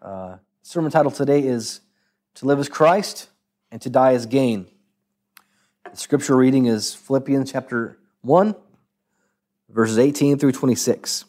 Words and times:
Uh, 0.00 0.36
sermon 0.62 0.90
title 0.90 1.10
today 1.10 1.40
is 1.46 1.80
To 2.36 2.46
Live 2.46 2.58
as 2.58 2.70
Christ 2.70 3.28
and 3.70 3.82
to 3.82 3.90
Die 3.90 4.14
as 4.14 4.24
Gain. 4.24 4.66
The 5.90 5.96
scripture 5.96 6.36
reading 6.36 6.66
is 6.66 6.94
Philippians 6.94 7.52
chapter 7.52 7.98
1, 8.22 8.54
verses 9.68 9.98
18 9.98 10.38
through 10.38 10.52
26. 10.52 11.26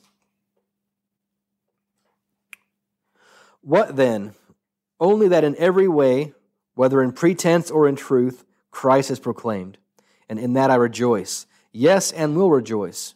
What 3.61 3.97
then? 3.97 4.35
Only 5.01 5.27
that 5.27 5.43
in 5.43 5.55
every 5.57 5.89
way, 5.89 6.33
whether 6.75 7.01
in 7.01 7.11
pretense 7.11 7.69
or 7.69 7.89
in 7.89 7.97
truth, 7.97 8.45
Christ 8.69 9.11
is 9.11 9.19
proclaimed, 9.19 9.79
and 10.29 10.39
in 10.39 10.53
that 10.53 10.71
I 10.71 10.75
rejoice, 10.75 11.45
yes, 11.73 12.11
and 12.13 12.37
will 12.37 12.49
rejoice. 12.49 13.15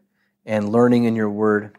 and 0.51 0.69
learning 0.69 1.05
in 1.05 1.15
your 1.15 1.29
word. 1.29 1.77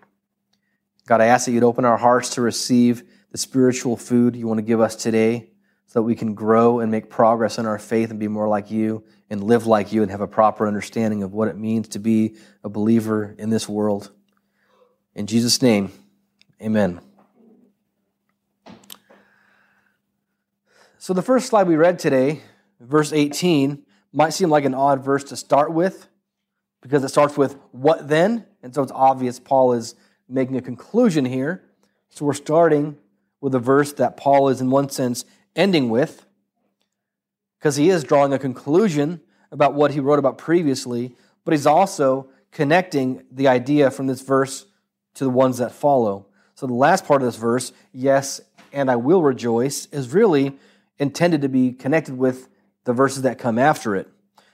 God, 1.04 1.20
I 1.20 1.26
ask 1.26 1.44
that 1.44 1.52
you'd 1.52 1.62
open 1.62 1.84
our 1.84 1.98
hearts 1.98 2.30
to 2.36 2.40
receive 2.40 3.02
the 3.30 3.36
spiritual 3.36 3.98
food 3.98 4.34
you 4.34 4.46
want 4.46 4.56
to 4.56 4.62
give 4.62 4.80
us 4.80 4.96
today 4.96 5.50
so 5.88 5.98
that 5.98 6.04
we 6.04 6.14
can 6.14 6.32
grow 6.32 6.80
and 6.80 6.90
make 6.90 7.10
progress 7.10 7.58
in 7.58 7.66
our 7.66 7.78
faith 7.78 8.08
and 8.08 8.18
be 8.18 8.28
more 8.28 8.48
like 8.48 8.70
you 8.70 9.04
and 9.28 9.44
live 9.44 9.66
like 9.66 9.92
you 9.92 10.00
and 10.00 10.10
have 10.10 10.22
a 10.22 10.26
proper 10.26 10.66
understanding 10.66 11.22
of 11.22 11.34
what 11.34 11.48
it 11.48 11.56
means 11.58 11.88
to 11.88 11.98
be 11.98 12.36
a 12.64 12.70
believer 12.70 13.34
in 13.36 13.50
this 13.50 13.68
world. 13.68 14.10
In 15.14 15.26
Jesus' 15.26 15.60
name, 15.60 15.92
amen. 16.58 17.02
So, 20.96 21.12
the 21.12 21.20
first 21.20 21.46
slide 21.46 21.66
we 21.66 21.76
read 21.76 21.98
today, 21.98 22.40
verse 22.80 23.12
18, 23.12 23.84
might 24.14 24.30
seem 24.30 24.48
like 24.48 24.64
an 24.64 24.72
odd 24.72 25.04
verse 25.04 25.24
to 25.24 25.36
start 25.36 25.74
with 25.74 26.08
because 26.80 27.04
it 27.04 27.08
starts 27.08 27.36
with 27.36 27.58
what 27.72 28.08
then? 28.08 28.46
And 28.62 28.74
so 28.74 28.82
it's 28.82 28.92
obvious 28.92 29.38
Paul 29.40 29.72
is 29.72 29.94
making 30.28 30.56
a 30.56 30.62
conclusion 30.62 31.24
here. 31.24 31.62
So 32.10 32.24
we're 32.24 32.34
starting 32.34 32.96
with 33.40 33.54
a 33.54 33.58
verse 33.58 33.92
that 33.94 34.16
Paul 34.16 34.48
is, 34.48 34.60
in 34.60 34.70
one 34.70 34.88
sense, 34.88 35.24
ending 35.56 35.90
with, 35.90 36.26
because 37.58 37.76
he 37.76 37.90
is 37.90 38.04
drawing 38.04 38.32
a 38.32 38.38
conclusion 38.38 39.20
about 39.50 39.74
what 39.74 39.90
he 39.90 40.00
wrote 40.00 40.18
about 40.18 40.38
previously, 40.38 41.14
but 41.44 41.52
he's 41.52 41.66
also 41.66 42.28
connecting 42.50 43.24
the 43.30 43.48
idea 43.48 43.90
from 43.90 44.06
this 44.06 44.20
verse 44.20 44.66
to 45.14 45.24
the 45.24 45.30
ones 45.30 45.58
that 45.58 45.72
follow. 45.72 46.26
So 46.54 46.66
the 46.66 46.74
last 46.74 47.06
part 47.06 47.22
of 47.22 47.26
this 47.26 47.36
verse, 47.36 47.72
yes, 47.92 48.40
and 48.72 48.90
I 48.90 48.96
will 48.96 49.22
rejoice, 49.22 49.86
is 49.86 50.12
really 50.12 50.56
intended 50.98 51.42
to 51.42 51.48
be 51.48 51.72
connected 51.72 52.16
with 52.16 52.48
the 52.84 52.92
verses 52.92 53.22
that 53.22 53.38
come 53.38 53.58
after 53.58 53.96
it. 53.96 54.08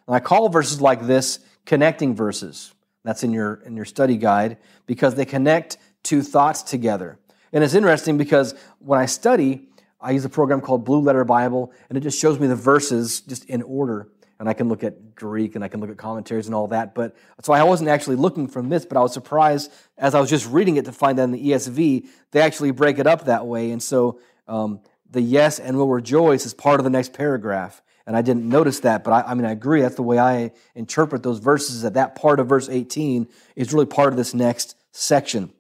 And 0.07 0.15
I 0.17 0.21
call 0.21 0.49
verses 0.49 0.81
like 0.81 1.07
this 1.07 1.41
connecting 1.67 2.15
verses. 2.15 2.73
That's 3.09 3.25
in 3.25 3.33
your, 3.33 3.55
in 3.65 3.75
your 3.75 3.87
study 3.87 4.19
guide 4.19 4.59
because 4.85 5.15
they 5.15 5.25
connect 5.25 5.79
two 6.03 6.21
thoughts 6.21 6.63
together. 6.63 7.19
And 7.55 7.65
it's 7.65 7.73
interesting 7.73 8.19
because 8.19 8.55
when 8.81 9.01
I 9.01 9.07
study, 9.07 9.67
I 9.99 10.11
use 10.11 10.27
a 10.27 10.29
program 10.29 10.61
called 10.61 10.85
Blue 10.85 11.01
Letter 11.01 11.25
Bible, 11.25 11.73
and 11.89 11.97
it 11.97 12.03
just 12.03 12.21
shows 12.21 12.39
me 12.39 12.49
the 12.49 12.55
verses 12.55 13.23
just 13.23 13.47
in 13.47 13.63
order. 13.63 14.11
And 14.39 14.47
I 14.47 14.53
can 14.53 14.69
look 14.69 14.85
at 14.85 15.15
Greek 15.15 15.55
and 15.55 15.65
I 15.65 15.69
can 15.69 15.81
look 15.81 15.89
at 15.89 15.97
commentaries 15.97 16.45
and 16.45 16.55
all 16.55 16.69
that. 16.69 16.95
But 16.95 17.17
so 17.41 17.55
I 17.55 17.63
wasn't 17.63 17.89
actually 17.89 18.17
looking 18.17 18.47
from 18.47 18.69
this, 18.69 18.85
but 18.85 18.99
I 18.99 19.01
was 19.01 19.15
surprised 19.15 19.73
as 19.97 20.15
I 20.15 20.21
was 20.21 20.29
just 20.29 20.47
reading 20.47 20.77
it 20.77 20.85
to 20.85 20.93
find 20.93 21.17
that 21.17 21.23
in 21.23 21.31
the 21.31 21.43
ESV, 21.43 22.07
they 22.33 22.43
actually 22.43 22.73
break 22.73 22.99
it 22.99 23.07
up 23.07 23.25
that 23.25 23.47
way. 23.47 23.71
And 23.71 23.83
so 23.83 24.21
um, 24.47 24.81
the 25.11 25.23
yes 25.23 25.59
and 25.59 25.79
will 25.79 25.89
rejoice 25.89 26.45
is 26.45 26.53
part 26.53 26.79
of 26.79 26.85
the 26.85 26.91
next 26.91 27.15
paragraph 27.15 27.81
and 28.09 28.17
I 28.17 28.23
didn't 28.23 28.49
notice 28.49 28.81
that, 28.81 29.05
but 29.05 29.11
I, 29.13 29.33
I, 29.33 29.35
mean, 29.35 29.45
I 29.45 29.51
agree. 29.51 29.83
That's 29.83 29.97
the 29.97 30.03
way 30.03 30.19
I 30.19 30.53
interpret 30.75 31.23
those 31.23 31.41
verses, 31.41 31.83
that 31.83 31.93
that 31.93 32.15
part 32.15 32.41
of 32.41 32.49
verse 32.49 32.71
18 32.71 33.29
is 33.55 33.75
really 33.75 33.85
part 33.85 34.15
of 34.15 34.17
this 34.17 34.33
next 34.33 34.77
section. 34.93 35.53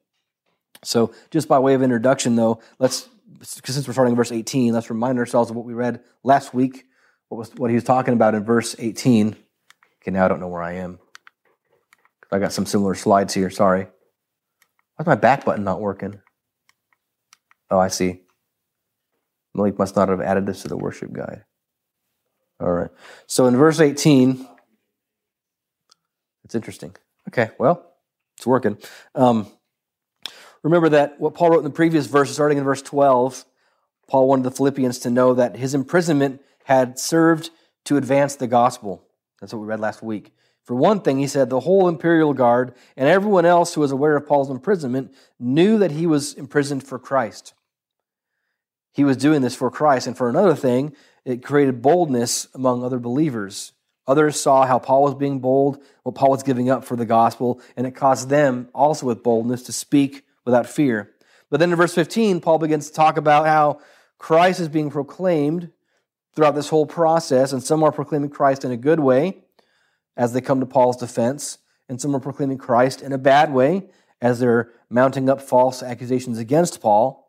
So, 0.82 1.12
just 1.30 1.46
by 1.46 1.58
way 1.58 1.74
of 1.74 1.82
introduction, 1.82 2.36
though, 2.36 2.62
let's, 2.78 3.06
since 3.42 3.86
we're 3.86 3.92
starting 3.92 4.12
in 4.12 4.16
verse 4.16 4.32
18, 4.32 4.72
let's 4.72 4.88
remind 4.88 5.18
ourselves 5.18 5.50
of 5.50 5.56
what 5.56 5.66
we 5.66 5.74
read 5.74 6.00
last 6.24 6.54
week, 6.54 6.86
what, 7.28 7.36
was, 7.36 7.50
what 7.56 7.68
he 7.68 7.74
was 7.74 7.84
talking 7.84 8.14
about 8.14 8.34
in 8.34 8.44
verse 8.44 8.74
18. 8.78 9.36
Okay, 10.00 10.10
now 10.10 10.24
I 10.24 10.28
don't 10.28 10.40
know 10.40 10.48
where 10.48 10.62
I 10.62 10.76
am. 10.76 10.98
I 12.32 12.38
got 12.38 12.54
some 12.54 12.64
similar 12.64 12.94
slides 12.94 13.34
here, 13.34 13.50
sorry. 13.50 13.88
Why's 14.96 15.06
my 15.06 15.16
back 15.16 15.44
button 15.44 15.64
not 15.64 15.82
working? 15.82 16.18
Oh, 17.70 17.78
I 17.78 17.88
see. 17.88 18.22
Malik 19.54 19.78
must 19.78 19.96
not 19.96 20.08
have 20.08 20.22
added 20.22 20.46
this 20.46 20.62
to 20.62 20.68
the 20.68 20.78
worship 20.78 21.12
guide. 21.12 21.44
All 22.60 22.72
right. 22.72 22.90
So 23.26 23.46
in 23.46 23.56
verse 23.56 23.80
18, 23.80 24.46
it's 26.44 26.54
interesting. 26.54 26.94
Okay, 27.28 27.50
well, 27.58 27.94
it's 28.36 28.46
working. 28.46 28.78
Um, 29.14 29.46
remember 30.62 30.88
that 30.90 31.20
what 31.20 31.34
Paul 31.34 31.50
wrote 31.50 31.58
in 31.58 31.64
the 31.64 31.70
previous 31.70 32.06
verse, 32.06 32.30
starting 32.30 32.58
in 32.58 32.64
verse 32.64 32.82
12, 32.82 33.44
Paul 34.08 34.28
wanted 34.28 34.44
the 34.44 34.50
Philippians 34.50 34.98
to 35.00 35.10
know 35.10 35.34
that 35.34 35.56
his 35.56 35.74
imprisonment 35.74 36.40
had 36.64 36.98
served 36.98 37.50
to 37.84 37.96
advance 37.96 38.36
the 38.36 38.46
gospel. 38.46 39.04
That's 39.40 39.52
what 39.52 39.60
we 39.60 39.66
read 39.66 39.80
last 39.80 40.02
week. 40.02 40.32
For 40.64 40.74
one 40.74 41.00
thing, 41.00 41.18
he 41.18 41.26
said 41.26 41.48
the 41.48 41.60
whole 41.60 41.88
imperial 41.88 42.34
guard 42.34 42.74
and 42.96 43.08
everyone 43.08 43.46
else 43.46 43.74
who 43.74 43.80
was 43.80 43.92
aware 43.92 44.16
of 44.16 44.26
Paul's 44.26 44.50
imprisonment 44.50 45.14
knew 45.38 45.78
that 45.78 45.92
he 45.92 46.06
was 46.06 46.34
imprisoned 46.34 46.84
for 46.84 46.98
Christ. 46.98 47.54
He 48.98 49.04
was 49.04 49.16
doing 49.16 49.42
this 49.42 49.54
for 49.54 49.70
Christ. 49.70 50.08
And 50.08 50.16
for 50.16 50.28
another 50.28 50.56
thing, 50.56 50.92
it 51.24 51.44
created 51.44 51.80
boldness 51.82 52.48
among 52.52 52.82
other 52.82 52.98
believers. 52.98 53.70
Others 54.08 54.40
saw 54.40 54.66
how 54.66 54.80
Paul 54.80 55.04
was 55.04 55.14
being 55.14 55.38
bold, 55.38 55.80
what 56.02 56.16
Paul 56.16 56.32
was 56.32 56.42
giving 56.42 56.68
up 56.68 56.84
for 56.84 56.96
the 56.96 57.06
gospel, 57.06 57.60
and 57.76 57.86
it 57.86 57.92
caused 57.92 58.28
them 58.28 58.68
also 58.74 59.06
with 59.06 59.22
boldness 59.22 59.62
to 59.62 59.72
speak 59.72 60.24
without 60.44 60.66
fear. 60.66 61.12
But 61.48 61.60
then 61.60 61.70
in 61.70 61.76
verse 61.76 61.94
15, 61.94 62.40
Paul 62.40 62.58
begins 62.58 62.88
to 62.88 62.92
talk 62.92 63.16
about 63.16 63.46
how 63.46 63.78
Christ 64.18 64.58
is 64.58 64.68
being 64.68 64.90
proclaimed 64.90 65.70
throughout 66.34 66.56
this 66.56 66.70
whole 66.70 66.84
process, 66.84 67.52
and 67.52 67.62
some 67.62 67.84
are 67.84 67.92
proclaiming 67.92 68.30
Christ 68.30 68.64
in 68.64 68.72
a 68.72 68.76
good 68.76 68.98
way 68.98 69.44
as 70.16 70.32
they 70.32 70.40
come 70.40 70.58
to 70.58 70.66
Paul's 70.66 70.96
defense, 70.96 71.58
and 71.88 72.00
some 72.00 72.16
are 72.16 72.20
proclaiming 72.20 72.58
Christ 72.58 73.00
in 73.00 73.12
a 73.12 73.18
bad 73.18 73.52
way 73.52 73.90
as 74.20 74.40
they're 74.40 74.72
mounting 74.90 75.30
up 75.30 75.40
false 75.40 75.84
accusations 75.84 76.38
against 76.38 76.80
Paul. 76.80 77.27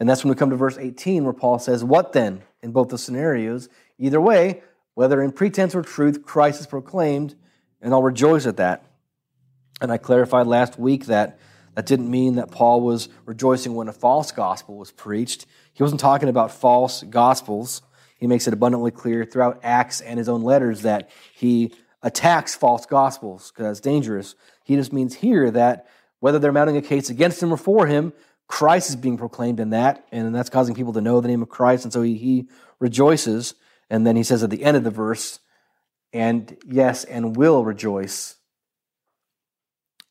And 0.00 0.08
that's 0.08 0.24
when 0.24 0.30
we 0.30 0.36
come 0.36 0.50
to 0.50 0.56
verse 0.56 0.76
18, 0.78 1.24
where 1.24 1.32
Paul 1.32 1.58
says, 1.58 1.84
What 1.84 2.12
then? 2.12 2.42
In 2.62 2.72
both 2.72 2.88
the 2.88 2.98
scenarios. 2.98 3.68
Either 3.98 4.20
way, 4.20 4.62
whether 4.94 5.22
in 5.22 5.32
pretense 5.32 5.74
or 5.74 5.82
truth, 5.82 6.24
Christ 6.24 6.60
is 6.60 6.66
proclaimed, 6.66 7.34
and 7.80 7.92
I'll 7.92 8.02
rejoice 8.02 8.46
at 8.46 8.56
that. 8.56 8.84
And 9.80 9.92
I 9.92 9.98
clarified 9.98 10.46
last 10.46 10.78
week 10.78 11.06
that 11.06 11.38
that 11.74 11.86
didn't 11.86 12.10
mean 12.10 12.36
that 12.36 12.50
Paul 12.50 12.80
was 12.80 13.08
rejoicing 13.26 13.74
when 13.74 13.88
a 13.88 13.92
false 13.92 14.30
gospel 14.30 14.76
was 14.76 14.92
preached. 14.92 15.46
He 15.72 15.82
wasn't 15.82 16.00
talking 16.00 16.28
about 16.28 16.52
false 16.52 17.02
gospels. 17.02 17.82
He 18.16 18.26
makes 18.26 18.46
it 18.46 18.54
abundantly 18.54 18.92
clear 18.92 19.24
throughout 19.24 19.60
Acts 19.62 20.00
and 20.00 20.18
his 20.18 20.28
own 20.28 20.42
letters 20.42 20.82
that 20.82 21.10
he 21.34 21.72
attacks 22.02 22.54
false 22.54 22.86
gospels 22.86 23.50
because 23.50 23.64
that's 23.64 23.80
dangerous. 23.80 24.36
He 24.64 24.76
just 24.76 24.92
means 24.92 25.16
here 25.16 25.50
that 25.50 25.88
whether 26.20 26.38
they're 26.38 26.52
mounting 26.52 26.76
a 26.76 26.82
case 26.82 27.10
against 27.10 27.42
him 27.42 27.52
or 27.52 27.56
for 27.56 27.86
him, 27.86 28.12
Christ 28.46 28.90
is 28.90 28.96
being 28.96 29.16
proclaimed 29.16 29.60
in 29.60 29.70
that, 29.70 30.06
and 30.12 30.34
that's 30.34 30.50
causing 30.50 30.74
people 30.74 30.92
to 30.92 31.00
know 31.00 31.20
the 31.20 31.28
name 31.28 31.42
of 31.42 31.48
Christ, 31.48 31.84
and 31.84 31.92
so 31.92 32.02
he, 32.02 32.16
he 32.16 32.48
rejoices. 32.78 33.54
And 33.90 34.06
then 34.06 34.16
he 34.16 34.22
says 34.22 34.42
at 34.42 34.50
the 34.50 34.64
end 34.64 34.76
of 34.76 34.84
the 34.84 34.90
verse, 34.90 35.40
and 36.12 36.56
yes, 36.66 37.04
and 37.04 37.36
will 37.36 37.64
rejoice. 37.64 38.36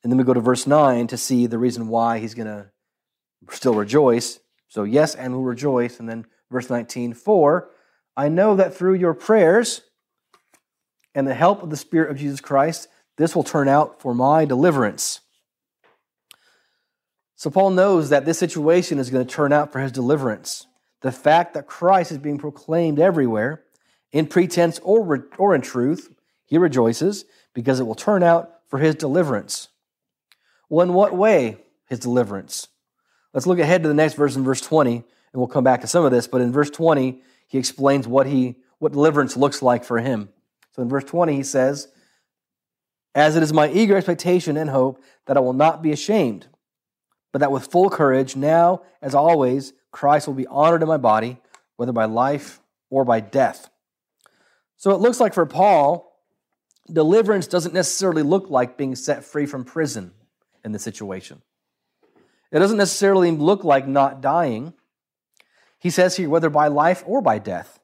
And 0.03 0.11
then 0.11 0.17
we 0.17 0.23
go 0.25 0.33
to 0.33 0.41
verse 0.41 0.67
9 0.67 1.07
to 1.07 1.17
see 1.17 1.47
the 1.47 1.57
reason 1.57 1.87
why 1.87 2.19
he's 2.19 2.33
going 2.33 2.47
to 2.47 2.69
still 3.49 3.73
rejoice. 3.73 4.39
So, 4.67 4.83
yes, 4.83 5.15
and 5.15 5.33
will 5.33 5.43
rejoice. 5.43 5.99
And 5.99 6.09
then 6.09 6.25
verse 6.51 6.69
19, 6.69 7.13
for 7.13 7.69
I 8.17 8.27
know 8.27 8.55
that 8.55 8.75
through 8.75 8.95
your 8.95 9.13
prayers 9.13 9.81
and 11.15 11.27
the 11.27 11.33
help 11.33 11.63
of 11.63 11.69
the 11.69 11.77
Spirit 11.77 12.11
of 12.11 12.17
Jesus 12.17 12.41
Christ, 12.41 12.89
this 13.17 13.35
will 13.35 13.43
turn 13.43 13.67
out 13.67 14.01
for 14.01 14.13
my 14.13 14.45
deliverance. 14.45 15.21
So, 17.43 17.49
Paul 17.49 17.71
knows 17.71 18.07
that 18.07 18.23
this 18.23 18.39
situation 18.39 18.99
is 18.99 19.09
going 19.09 19.27
to 19.27 19.29
turn 19.29 19.51
out 19.51 19.73
for 19.73 19.79
his 19.79 19.91
deliverance. 19.91 20.65
The 21.01 21.11
fact 21.11 21.55
that 21.55 21.67
Christ 21.67 22.09
is 22.13 22.17
being 22.17 22.37
proclaimed 22.37 22.99
everywhere, 22.99 23.63
in 24.13 24.27
pretense 24.27 24.79
or, 24.81 25.27
or 25.37 25.53
in 25.53 25.59
truth, 25.59 26.15
he 26.45 26.57
rejoices 26.57 27.25
because 27.53 27.81
it 27.81 27.83
will 27.83 27.95
turn 27.95 28.23
out 28.23 28.61
for 28.67 28.79
his 28.79 28.95
deliverance. 28.95 29.67
Well, 30.69 30.87
in 30.87 30.93
what 30.93 31.17
way 31.17 31.57
his 31.89 31.99
deliverance? 31.99 32.69
Let's 33.33 33.45
look 33.45 33.59
ahead 33.59 33.83
to 33.83 33.89
the 33.89 33.93
next 33.93 34.13
verse 34.13 34.37
in 34.37 34.45
verse 34.45 34.61
20, 34.61 34.95
and 34.95 35.03
we'll 35.33 35.47
come 35.47 35.65
back 35.65 35.81
to 35.81 35.87
some 35.87 36.05
of 36.05 36.13
this. 36.13 36.27
But 36.27 36.39
in 36.39 36.53
verse 36.53 36.69
20, 36.69 37.21
he 37.49 37.57
explains 37.57 38.07
what, 38.07 38.25
he, 38.25 38.55
what 38.79 38.93
deliverance 38.93 39.35
looks 39.35 39.61
like 39.61 39.83
for 39.83 39.99
him. 39.99 40.29
So 40.71 40.81
in 40.81 40.87
verse 40.87 41.03
20, 41.03 41.35
he 41.35 41.43
says, 41.43 41.89
As 43.13 43.35
it 43.35 43.43
is 43.43 43.51
my 43.51 43.69
eager 43.69 43.97
expectation 43.97 44.55
and 44.55 44.69
hope 44.69 45.03
that 45.25 45.35
I 45.35 45.41
will 45.41 45.51
not 45.51 45.81
be 45.81 45.91
ashamed, 45.91 46.47
but 47.33 47.39
that 47.39 47.51
with 47.51 47.67
full 47.67 47.89
courage, 47.89 48.37
now 48.37 48.83
as 49.01 49.13
always, 49.13 49.73
Christ 49.91 50.27
will 50.27 50.35
be 50.35 50.47
honored 50.47 50.81
in 50.81 50.87
my 50.87 50.97
body, 50.97 51.41
whether 51.75 51.91
by 51.91 52.05
life 52.05 52.61
or 52.89 53.03
by 53.03 53.19
death. 53.19 53.69
So 54.77 54.91
it 54.91 55.01
looks 55.01 55.19
like 55.19 55.33
for 55.33 55.45
Paul, 55.45 56.17
deliverance 56.91 57.47
doesn't 57.47 57.73
necessarily 57.73 58.21
look 58.21 58.49
like 58.49 58.77
being 58.77 58.95
set 58.95 59.25
free 59.25 59.45
from 59.45 59.65
prison 59.65 60.13
in 60.63 60.71
this 60.71 60.83
situation. 60.83 61.41
It 62.51 62.59
doesn't 62.59 62.77
necessarily 62.77 63.31
look 63.31 63.63
like 63.63 63.87
not 63.87 64.21
dying. 64.21 64.73
He 65.79 65.89
says 65.89 66.15
here, 66.15 66.29
whether 66.29 66.49
by 66.49 66.67
life 66.67 67.03
or 67.05 67.21
by 67.21 67.39
death. 67.39 67.79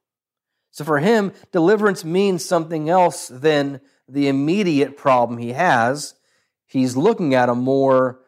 So 0.71 0.83
for 0.83 0.99
him, 0.99 1.33
deliverance 1.51 2.05
means 2.05 2.45
something 2.45 2.87
else 2.87 3.27
than 3.27 3.81
the 4.07 4.27
immediate 4.27 4.95
problem 4.95 5.39
he 5.39 5.53
has. 5.53 6.13
He's 6.67 6.95
looking 6.95 7.33
at 7.33 7.49
a 7.49 7.55
more 7.55 8.18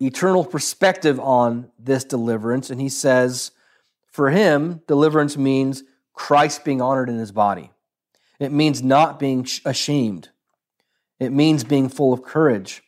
eternal 0.00 0.44
perspective 0.44 1.18
on 1.18 1.70
this 1.78 2.04
deliverance, 2.04 2.70
and 2.70 2.80
he 2.80 2.88
says, 2.88 3.50
for 4.06 4.30
him, 4.30 4.82
deliverance 4.86 5.36
means 5.36 5.84
Christ 6.12 6.64
being 6.64 6.80
honored 6.80 7.08
in 7.08 7.18
his 7.18 7.32
body. 7.32 7.70
It 8.40 8.52
means 8.52 8.82
not 8.82 9.18
being 9.18 9.46
ashamed. 9.64 10.30
It 11.20 11.30
means 11.30 11.64
being 11.64 11.88
full 11.88 12.12
of 12.12 12.22
courage. 12.22 12.82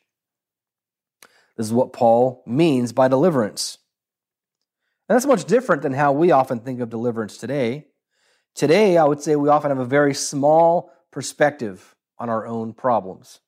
This 1.57 1.67
is 1.67 1.73
what 1.73 1.93
Paul 1.93 2.43
means 2.47 2.93
by 2.93 3.09
deliverance. 3.09 3.79
And 5.09 5.17
that's 5.17 5.27
much 5.27 5.45
different 5.45 5.83
than 5.83 5.93
how 5.93 6.13
we 6.13 6.31
often 6.31 6.61
think 6.61 6.81
of 6.81 6.89
deliverance 6.89 7.37
today. 7.37 7.89
Today, 8.55 8.97
I 8.97 9.05
would 9.05 9.21
say 9.21 9.37
we 9.37 9.49
often 9.49 9.71
have 9.71 9.79
a 9.79 9.85
very 9.85 10.15
small 10.15 10.93
perspective 11.11 11.95
on 12.19 12.31
our 12.31 12.47
own 12.47 12.73
problems. 12.73 13.41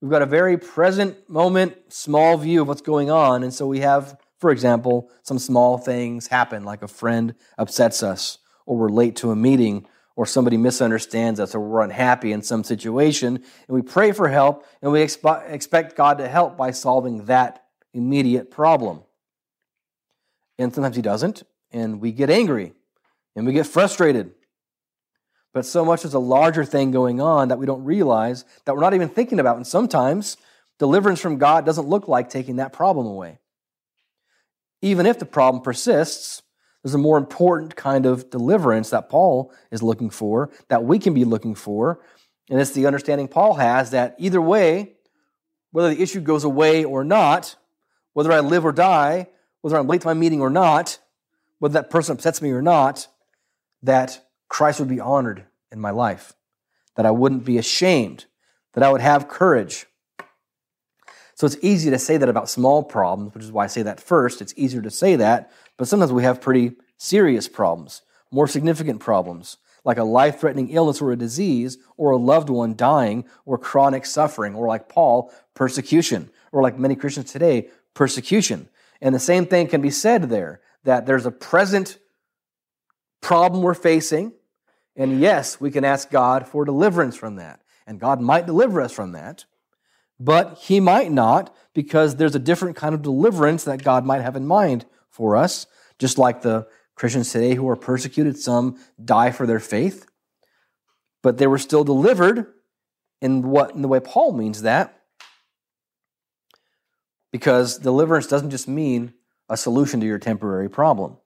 We've 0.00 0.10
got 0.10 0.22
a 0.22 0.26
very 0.26 0.58
present 0.58 1.28
moment, 1.28 1.92
small 1.92 2.36
view 2.36 2.62
of 2.62 2.68
what's 2.68 2.82
going 2.82 3.10
on. 3.10 3.42
And 3.42 3.52
so 3.52 3.66
we 3.66 3.80
have, 3.80 4.18
for 4.38 4.50
example, 4.50 5.10
some 5.22 5.38
small 5.38 5.78
things 5.78 6.26
happen, 6.26 6.64
like 6.64 6.82
a 6.82 6.88
friend 6.88 7.34
upsets 7.56 8.02
us, 8.02 8.38
or 8.66 8.76
we're 8.76 8.90
late 8.90 9.16
to 9.16 9.30
a 9.30 9.36
meeting, 9.36 9.86
or 10.14 10.26
somebody 10.26 10.56
misunderstands 10.56 11.38
us 11.40 11.54
or 11.54 11.60
we're 11.60 11.82
unhappy 11.82 12.32
in 12.32 12.42
some 12.42 12.64
situation, 12.64 13.36
and 13.36 13.74
we 13.74 13.82
pray 13.82 14.12
for 14.12 14.28
help 14.28 14.64
and 14.80 14.90
we 14.90 15.02
expect 15.02 15.96
God 15.96 16.18
to 16.18 16.28
help 16.28 16.56
by 16.56 16.70
solving 16.70 17.26
that 17.26 17.64
immediate 17.92 18.50
problem. 18.50 19.02
And 20.58 20.74
sometimes 20.74 20.96
He 20.96 21.02
doesn't, 21.02 21.42
and 21.70 22.00
we 22.00 22.12
get 22.12 22.30
angry 22.30 22.72
and 23.34 23.46
we 23.46 23.52
get 23.52 23.66
frustrated. 23.66 24.32
But 25.56 25.64
so 25.64 25.86
much 25.86 26.04
is 26.04 26.12
a 26.12 26.18
larger 26.18 26.66
thing 26.66 26.90
going 26.90 27.18
on 27.18 27.48
that 27.48 27.58
we 27.58 27.64
don't 27.64 27.82
realize 27.82 28.44
that 28.66 28.74
we're 28.74 28.82
not 28.82 28.92
even 28.92 29.08
thinking 29.08 29.40
about. 29.40 29.56
And 29.56 29.66
sometimes 29.66 30.36
deliverance 30.78 31.18
from 31.18 31.38
God 31.38 31.64
doesn't 31.64 31.88
look 31.88 32.08
like 32.08 32.28
taking 32.28 32.56
that 32.56 32.74
problem 32.74 33.06
away. 33.06 33.38
Even 34.82 35.06
if 35.06 35.18
the 35.18 35.24
problem 35.24 35.62
persists, 35.62 36.42
there's 36.84 36.92
a 36.92 36.98
more 36.98 37.16
important 37.16 37.74
kind 37.74 38.04
of 38.04 38.28
deliverance 38.28 38.90
that 38.90 39.08
Paul 39.08 39.50
is 39.70 39.82
looking 39.82 40.10
for, 40.10 40.50
that 40.68 40.84
we 40.84 40.98
can 40.98 41.14
be 41.14 41.24
looking 41.24 41.54
for. 41.54 42.02
And 42.50 42.60
it's 42.60 42.72
the 42.72 42.84
understanding 42.84 43.26
Paul 43.26 43.54
has 43.54 43.92
that 43.92 44.14
either 44.18 44.42
way, 44.42 44.96
whether 45.70 45.88
the 45.88 46.02
issue 46.02 46.20
goes 46.20 46.44
away 46.44 46.84
or 46.84 47.02
not, 47.02 47.56
whether 48.12 48.30
I 48.30 48.40
live 48.40 48.66
or 48.66 48.72
die, 48.72 49.28
whether 49.62 49.78
I'm 49.78 49.86
late 49.86 50.02
to 50.02 50.06
my 50.06 50.12
meeting 50.12 50.42
or 50.42 50.50
not, 50.50 50.98
whether 51.60 51.72
that 51.72 51.88
person 51.88 52.12
upsets 52.12 52.42
me 52.42 52.50
or 52.50 52.60
not, 52.60 53.08
that 53.82 54.25
Christ 54.48 54.80
would 54.80 54.88
be 54.88 55.00
honored 55.00 55.44
in 55.72 55.80
my 55.80 55.90
life, 55.90 56.32
that 56.94 57.06
I 57.06 57.10
wouldn't 57.10 57.44
be 57.44 57.58
ashamed, 57.58 58.26
that 58.74 58.84
I 58.84 58.90
would 58.90 59.00
have 59.00 59.28
courage. 59.28 59.86
So 61.34 61.46
it's 61.46 61.58
easy 61.60 61.90
to 61.90 61.98
say 61.98 62.16
that 62.16 62.28
about 62.28 62.48
small 62.48 62.82
problems, 62.82 63.34
which 63.34 63.44
is 63.44 63.52
why 63.52 63.64
I 63.64 63.66
say 63.68 63.82
that 63.82 64.00
first. 64.00 64.40
It's 64.40 64.54
easier 64.56 64.80
to 64.80 64.90
say 64.90 65.16
that 65.16 65.50
but 65.76 65.88
sometimes 65.88 66.12
we 66.12 66.22
have 66.22 66.40
pretty 66.40 66.72
serious 66.96 67.48
problems, 67.48 68.02
more 68.30 68.48
significant 68.48 69.00
problems, 69.00 69.58
like 69.84 69.98
a 69.98 70.04
life 70.04 70.40
threatening 70.40 70.70
illness 70.70 71.00
or 71.00 71.12
a 71.12 71.16
disease, 71.16 71.78
or 71.96 72.10
a 72.10 72.16
loved 72.16 72.50
one 72.50 72.74
dying, 72.74 73.24
or 73.44 73.58
chronic 73.58 74.06
suffering, 74.06 74.54
or 74.54 74.66
like 74.66 74.88
Paul, 74.88 75.32
persecution, 75.54 76.30
or 76.50 76.62
like 76.62 76.78
many 76.78 76.96
Christians 76.96 77.30
today, 77.30 77.68
persecution. 77.94 78.68
And 79.00 79.14
the 79.14 79.20
same 79.20 79.46
thing 79.46 79.68
can 79.68 79.82
be 79.82 79.90
said 79.90 80.24
there 80.24 80.60
that 80.84 81.06
there's 81.06 81.26
a 81.26 81.30
present 81.30 81.98
problem 83.20 83.62
we're 83.62 83.74
facing, 83.74 84.32
and 84.96 85.20
yes, 85.20 85.60
we 85.60 85.70
can 85.70 85.84
ask 85.84 86.10
God 86.10 86.48
for 86.48 86.64
deliverance 86.64 87.16
from 87.16 87.36
that. 87.36 87.60
And 87.86 88.00
God 88.00 88.20
might 88.20 88.46
deliver 88.46 88.80
us 88.80 88.92
from 88.92 89.12
that, 89.12 89.44
but 90.18 90.58
He 90.58 90.80
might 90.80 91.12
not 91.12 91.54
because 91.74 92.16
there's 92.16 92.34
a 92.34 92.40
different 92.40 92.76
kind 92.76 92.94
of 92.94 93.02
deliverance 93.02 93.64
that 93.64 93.84
God 93.84 94.04
might 94.04 94.22
have 94.22 94.36
in 94.36 94.46
mind 94.46 94.86
for 95.10 95.36
us, 95.36 95.66
just 95.98 96.18
like 96.18 96.42
the 96.42 96.66
Christians 96.96 97.30
today 97.30 97.54
who 97.54 97.68
are 97.68 97.76
persecuted, 97.76 98.38
some 98.38 98.78
die 99.02 99.30
for 99.30 99.46
their 99.46 99.60
faith, 99.60 100.06
but 101.22 101.38
they 101.38 101.46
were 101.46 101.58
still 101.58 101.84
delivered 101.84 102.46
in 103.20 103.42
what 103.42 103.74
in 103.74 103.82
the 103.82 103.88
way 103.88 104.00
Paul 104.00 104.32
means 104.32 104.62
that. 104.62 105.02
Because 107.32 107.78
deliverance 107.78 108.26
doesn't 108.26 108.50
just 108.50 108.66
mean 108.66 109.12
a 109.48 109.56
solution 109.56 110.00
to 110.00 110.06
your 110.06 110.18
temporary 110.18 110.70
problem. 110.70 111.18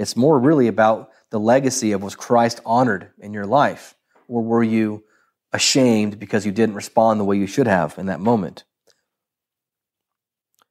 It's 0.00 0.16
more 0.16 0.38
really 0.38 0.66
about 0.66 1.10
the 1.28 1.38
legacy 1.38 1.92
of 1.92 2.02
was 2.02 2.16
Christ 2.16 2.62
honored 2.64 3.10
in 3.18 3.34
your 3.34 3.44
life? 3.44 3.94
Or 4.28 4.42
were 4.42 4.62
you 4.62 5.04
ashamed 5.52 6.18
because 6.18 6.46
you 6.46 6.52
didn't 6.52 6.74
respond 6.74 7.20
the 7.20 7.24
way 7.24 7.36
you 7.36 7.46
should 7.46 7.66
have 7.66 7.98
in 7.98 8.06
that 8.06 8.18
moment? 8.18 8.64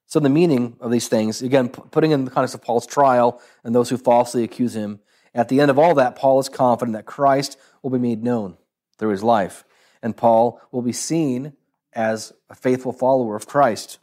So, 0.08 0.20
the 0.20 0.30
meaning 0.30 0.77
of 0.80 0.89
these 0.89 1.08
things, 1.08 1.44
again, 1.44 1.70
putting 1.70 2.10
in 2.10 2.25
the 2.25 2.32
context 2.32 2.56
of 2.56 2.63
Paul's 2.63 2.88
trial 2.88 3.39
and 3.63 3.75
those 3.75 3.92
who 3.92 3.98
falsely 3.98 4.44
accuse 4.44 4.75
him, 4.75 5.00
at 5.36 5.48
the 5.48 5.62
end 5.62 5.70
of 5.70 5.77
all 5.77 5.94
that, 5.94 6.15
Paul 6.15 6.39
is 6.39 6.50
confident 6.50 6.98
that 6.98 7.06
Christ 7.06 7.60
will 7.84 7.92
be 7.92 8.00
made 8.00 8.24
known 8.24 8.58
through 8.98 9.12
his 9.12 9.22
life, 9.22 9.63
and 10.01 10.18
Paul 10.18 10.60
will 10.72 10.82
be 10.82 10.92
seen 10.92 11.54
as 11.94 12.34
a 12.50 12.56
faithful 12.56 12.94
follower 12.94 13.36
of 13.36 13.46
Christ. 13.46 14.00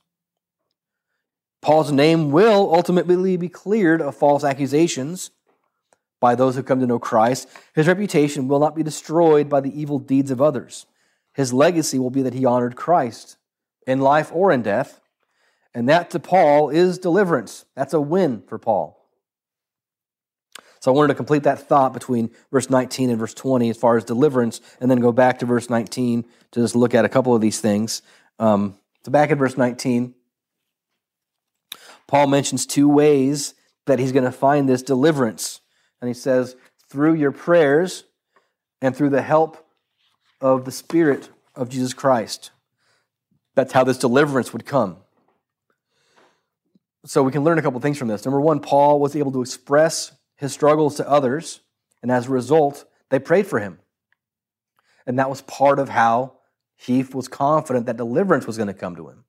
Paul's 1.67 1.91
name 1.91 2.31
will 2.31 2.73
ultimately 2.73 3.37
be 3.37 3.49
cleared 3.49 4.01
of 4.01 4.15
false 4.15 4.45
accusations 4.45 5.33
by 6.21 6.37
those 6.37 6.55
who 6.55 6.63
come 6.63 6.79
to 6.79 6.87
know 6.87 7.01
Christ. 7.01 7.49
His 7.75 7.89
reputation 7.89 8.47
will 8.47 8.61
not 8.61 8.77
be 8.77 8.85
destroyed 8.85 9.49
by 9.49 9.61
the 9.61 9.77
evil 9.81 9.99
deeds 9.99 10.31
of 10.31 10.41
others. 10.41 10.87
His 11.35 11.53
legacy 11.53 11.99
will 11.99 12.11
be 12.11 12.23
that 12.23 12.35
he 12.35 12.45
honored 12.45 12.77
Christ 12.77 13.37
in 13.85 14.01
life 14.01 14.31
or 14.33 14.53
in 14.53 14.63
death 14.63 15.01
and 15.77 15.91
that 15.91 16.09
to 16.11 16.19
Paul 16.19 16.71
is 16.71 16.99
deliverance. 16.99 17.67
That's 17.75 17.93
a 17.93 18.01
win 18.01 18.43
for 18.47 18.59
Paul. 18.59 18.99
So 20.81 20.91
I 20.91 20.95
wanted 20.95 21.09
to 21.09 21.15
complete 21.17 21.43
that 21.43 21.59
thought 21.59 21.93
between 21.93 22.31
verse 22.51 22.71
19 22.71 23.11
and 23.11 23.19
verse 23.19 23.35
20 23.35 23.69
as 23.69 23.77
far 23.77 23.99
as 23.99 24.05
deliverance, 24.05 24.63
and 24.81 24.91
then 24.91 25.01
go 25.01 25.13
back 25.13 25.41
to 25.41 25.47
verse 25.47 25.69
19 25.69 26.25
to 26.53 26.61
just 26.61 26.77
look 26.77 26.95
at 26.95 27.05
a 27.05 27.11
couple 27.11 27.35
of 27.35 27.43
these 27.43 27.61
things. 27.61 28.01
Um, 28.39 28.79
so 29.05 29.11
back 29.11 29.31
in 29.31 29.37
verse 29.37 29.59
19, 29.59 30.15
Paul 32.09 32.29
mentions 32.29 32.67
two 32.67 32.89
ways 32.89 33.55
that 33.87 33.99
he's 33.99 34.13
going 34.13 34.25
to 34.25 34.33
find 34.33 34.69
this 34.69 34.83
deliverance. 34.83 35.61
And 36.01 36.09
he 36.09 36.15
says, 36.15 36.57
through 36.91 37.15
your 37.15 37.33
prayers 37.33 38.05
and 38.81 38.95
through 38.95 39.11
the 39.11 39.23
help 39.23 39.67
of 40.41 40.65
the 40.65 40.73
Spirit 40.73 41.29
of 41.55 41.69
Jesus 41.69 41.95
Christ. 41.95 42.51
That's 43.55 43.73
how 43.73 43.85
this 43.85 43.99
deliverance 43.99 44.53
would 44.53 44.67
come. 44.67 44.99
So 47.07 47.23
we 47.23 47.33
can 47.33 47.45
learn 47.45 47.59
a 47.59 47.63
couple 47.63 47.81
things 47.81 47.99
from 47.99 48.09
this. 48.09 48.25
Number 48.25 48.41
one, 48.41 48.61
Paul 48.61 49.01
was 49.01 49.17
able 49.17 49.33
to 49.33 49.41
express 49.41 50.13
his 50.37 50.53
struggles 50.53 50.97
to 50.97 51.09
others, 51.09 51.61
and 52.03 52.13
as 52.13 52.27
a 52.27 52.31
result, 52.31 52.85
they 53.11 53.19
prayed 53.19 53.47
for 53.47 53.61
him. 53.61 53.79
And 55.07 55.19
that 55.19 55.31
was 55.31 55.41
part 55.43 55.79
of 55.79 55.89
how 55.89 56.33
he 56.77 57.03
was 57.05 57.29
confident 57.29 57.87
that 57.87 57.97
deliverance 57.97 58.47
was 58.47 58.57
going 58.57 58.67
to 58.67 58.75
come 58.75 58.97
to 58.97 59.09
him. 59.09 59.25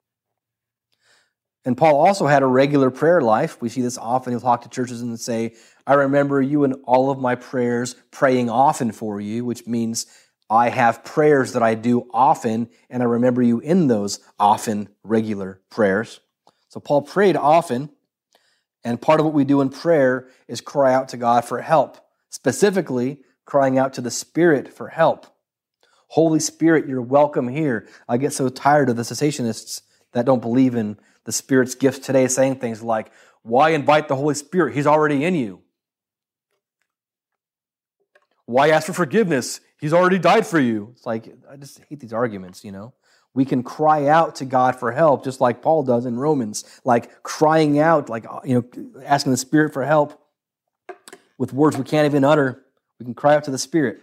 And 1.68 1.76
Paul 1.76 2.00
also 2.00 2.28
had 2.28 2.44
a 2.44 2.48
regular 2.48 2.90
prayer 2.90 3.20
life. 3.20 3.62
We 3.62 3.68
see 3.68 3.82
this 3.82 3.98
often. 3.98 4.32
He'll 4.32 4.40
talk 4.40 4.62
to 4.62 4.70
churches 4.70 5.02
and 5.02 5.20
say, 5.20 5.54
I 5.86 5.96
remember 5.96 6.42
you 6.42 6.64
in 6.64 6.76
all 6.86 7.12
of 7.12 7.20
my 7.20 7.36
prayers 7.36 7.94
praying 8.10 8.50
often 8.50 8.94
for 8.94 9.20
you, 9.20 9.44
which 9.44 9.68
means 9.68 10.06
I 10.50 10.70
have 10.70 11.04
prayers 11.04 11.52
that 11.52 11.64
I 11.64 11.76
do 11.76 12.08
often, 12.14 12.70
and 12.90 13.04
I 13.04 13.06
remember 13.06 13.42
you 13.42 13.60
in 13.60 13.88
those 13.88 14.22
often 14.40 14.88
regular 15.04 15.60
prayers. 15.70 16.22
So 16.70 16.80
Paul 16.80 17.02
prayed 17.02 17.36
often, 17.36 17.90
and 18.86 19.02
part 19.02 19.20
of 19.20 19.26
what 19.26 19.36
we 19.36 19.44
do 19.44 19.60
in 19.60 19.68
prayer 19.68 20.30
is 20.48 20.62
cry 20.62 20.94
out 20.94 21.10
to 21.10 21.18
God 21.18 21.44
for 21.44 21.60
help, 21.60 21.98
specifically 22.30 23.20
crying 23.44 23.78
out 23.78 23.92
to 23.96 24.02
the 24.02 24.10
Spirit 24.10 24.74
for 24.74 24.88
help. 24.88 25.28
Holy 26.08 26.40
Spirit, 26.40 26.88
you're 26.88 27.02
welcome 27.02 27.50
here. 27.50 27.90
I 28.08 28.16
get 28.16 28.32
so 28.32 28.48
tired 28.48 28.88
of 28.88 28.96
the 28.96 29.04
cessationists 29.04 29.82
that 30.14 30.26
don't 30.26 30.42
believe 30.42 30.74
in 30.74 30.98
the 31.28 31.34
Spirit's 31.34 31.76
gifts 31.76 32.00
today 32.00 32.26
saying 32.28 32.56
things 32.56 32.82
like, 32.82 33.12
Why 33.44 33.72
invite 33.72 34.08
the 34.08 34.16
Holy 34.16 34.34
Spirit? 34.34 34.74
He's 34.74 34.88
already 34.88 35.26
in 35.26 35.36
you. 35.36 35.60
Why 38.46 38.70
ask 38.70 38.88
for 38.88 38.94
forgiveness? 38.94 39.60
He's 39.78 39.92
already 39.92 40.20
died 40.20 40.48
for 40.48 40.58
you. 40.58 40.94
It's 40.94 41.06
like, 41.06 41.28
I 41.52 41.58
just 41.58 41.82
hate 41.90 42.00
these 42.00 42.14
arguments, 42.14 42.64
you 42.64 42.72
know? 42.72 42.94
We 43.34 43.44
can 43.44 43.62
cry 43.62 44.08
out 44.08 44.36
to 44.36 44.46
God 44.46 44.78
for 44.78 44.94
help, 44.94 45.26
just 45.26 45.42
like 45.42 45.62
Paul 45.62 45.84
does 45.84 46.06
in 46.06 46.18
Romans, 46.18 46.64
like 46.86 47.22
crying 47.24 47.78
out, 47.78 48.10
like, 48.10 48.26
uh, 48.26 48.40
you 48.46 48.56
know, 48.56 49.04
asking 49.06 49.34
the 49.34 49.38
Spirit 49.38 49.74
for 49.74 49.84
help 49.84 50.20
with 51.38 51.52
words 51.52 51.78
we 51.78 51.84
can't 51.84 52.06
even 52.06 52.24
utter. 52.24 52.64
We 53.00 53.04
can 53.06 53.14
cry 53.14 53.36
out 53.36 53.44
to 53.44 53.52
the 53.52 53.58
Spirit. 53.58 54.00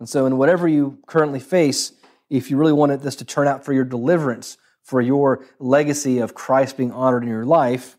And 0.00 0.08
so, 0.08 0.26
in 0.26 0.36
whatever 0.36 0.66
you 0.66 0.98
currently 1.06 1.40
face, 1.40 1.92
if 2.28 2.50
you 2.50 2.56
really 2.56 2.72
wanted 2.72 3.02
this 3.02 3.16
to 3.16 3.24
turn 3.24 3.46
out 3.46 3.64
for 3.64 3.72
your 3.72 3.84
deliverance, 3.84 4.58
for 4.86 5.00
your 5.00 5.44
legacy 5.58 6.20
of 6.20 6.32
Christ 6.32 6.76
being 6.76 6.92
honored 6.92 7.24
in 7.24 7.28
your 7.28 7.44
life, 7.44 7.96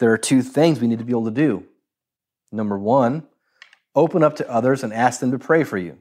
there 0.00 0.12
are 0.12 0.18
two 0.18 0.42
things 0.42 0.80
we 0.80 0.88
need 0.88 0.98
to 0.98 1.04
be 1.04 1.12
able 1.12 1.26
to 1.26 1.30
do. 1.30 1.64
Number 2.50 2.76
one, 2.76 3.22
open 3.94 4.24
up 4.24 4.34
to 4.36 4.50
others 4.50 4.82
and 4.82 4.92
ask 4.92 5.20
them 5.20 5.30
to 5.30 5.38
pray 5.38 5.62
for 5.62 5.78
you. 5.78 5.96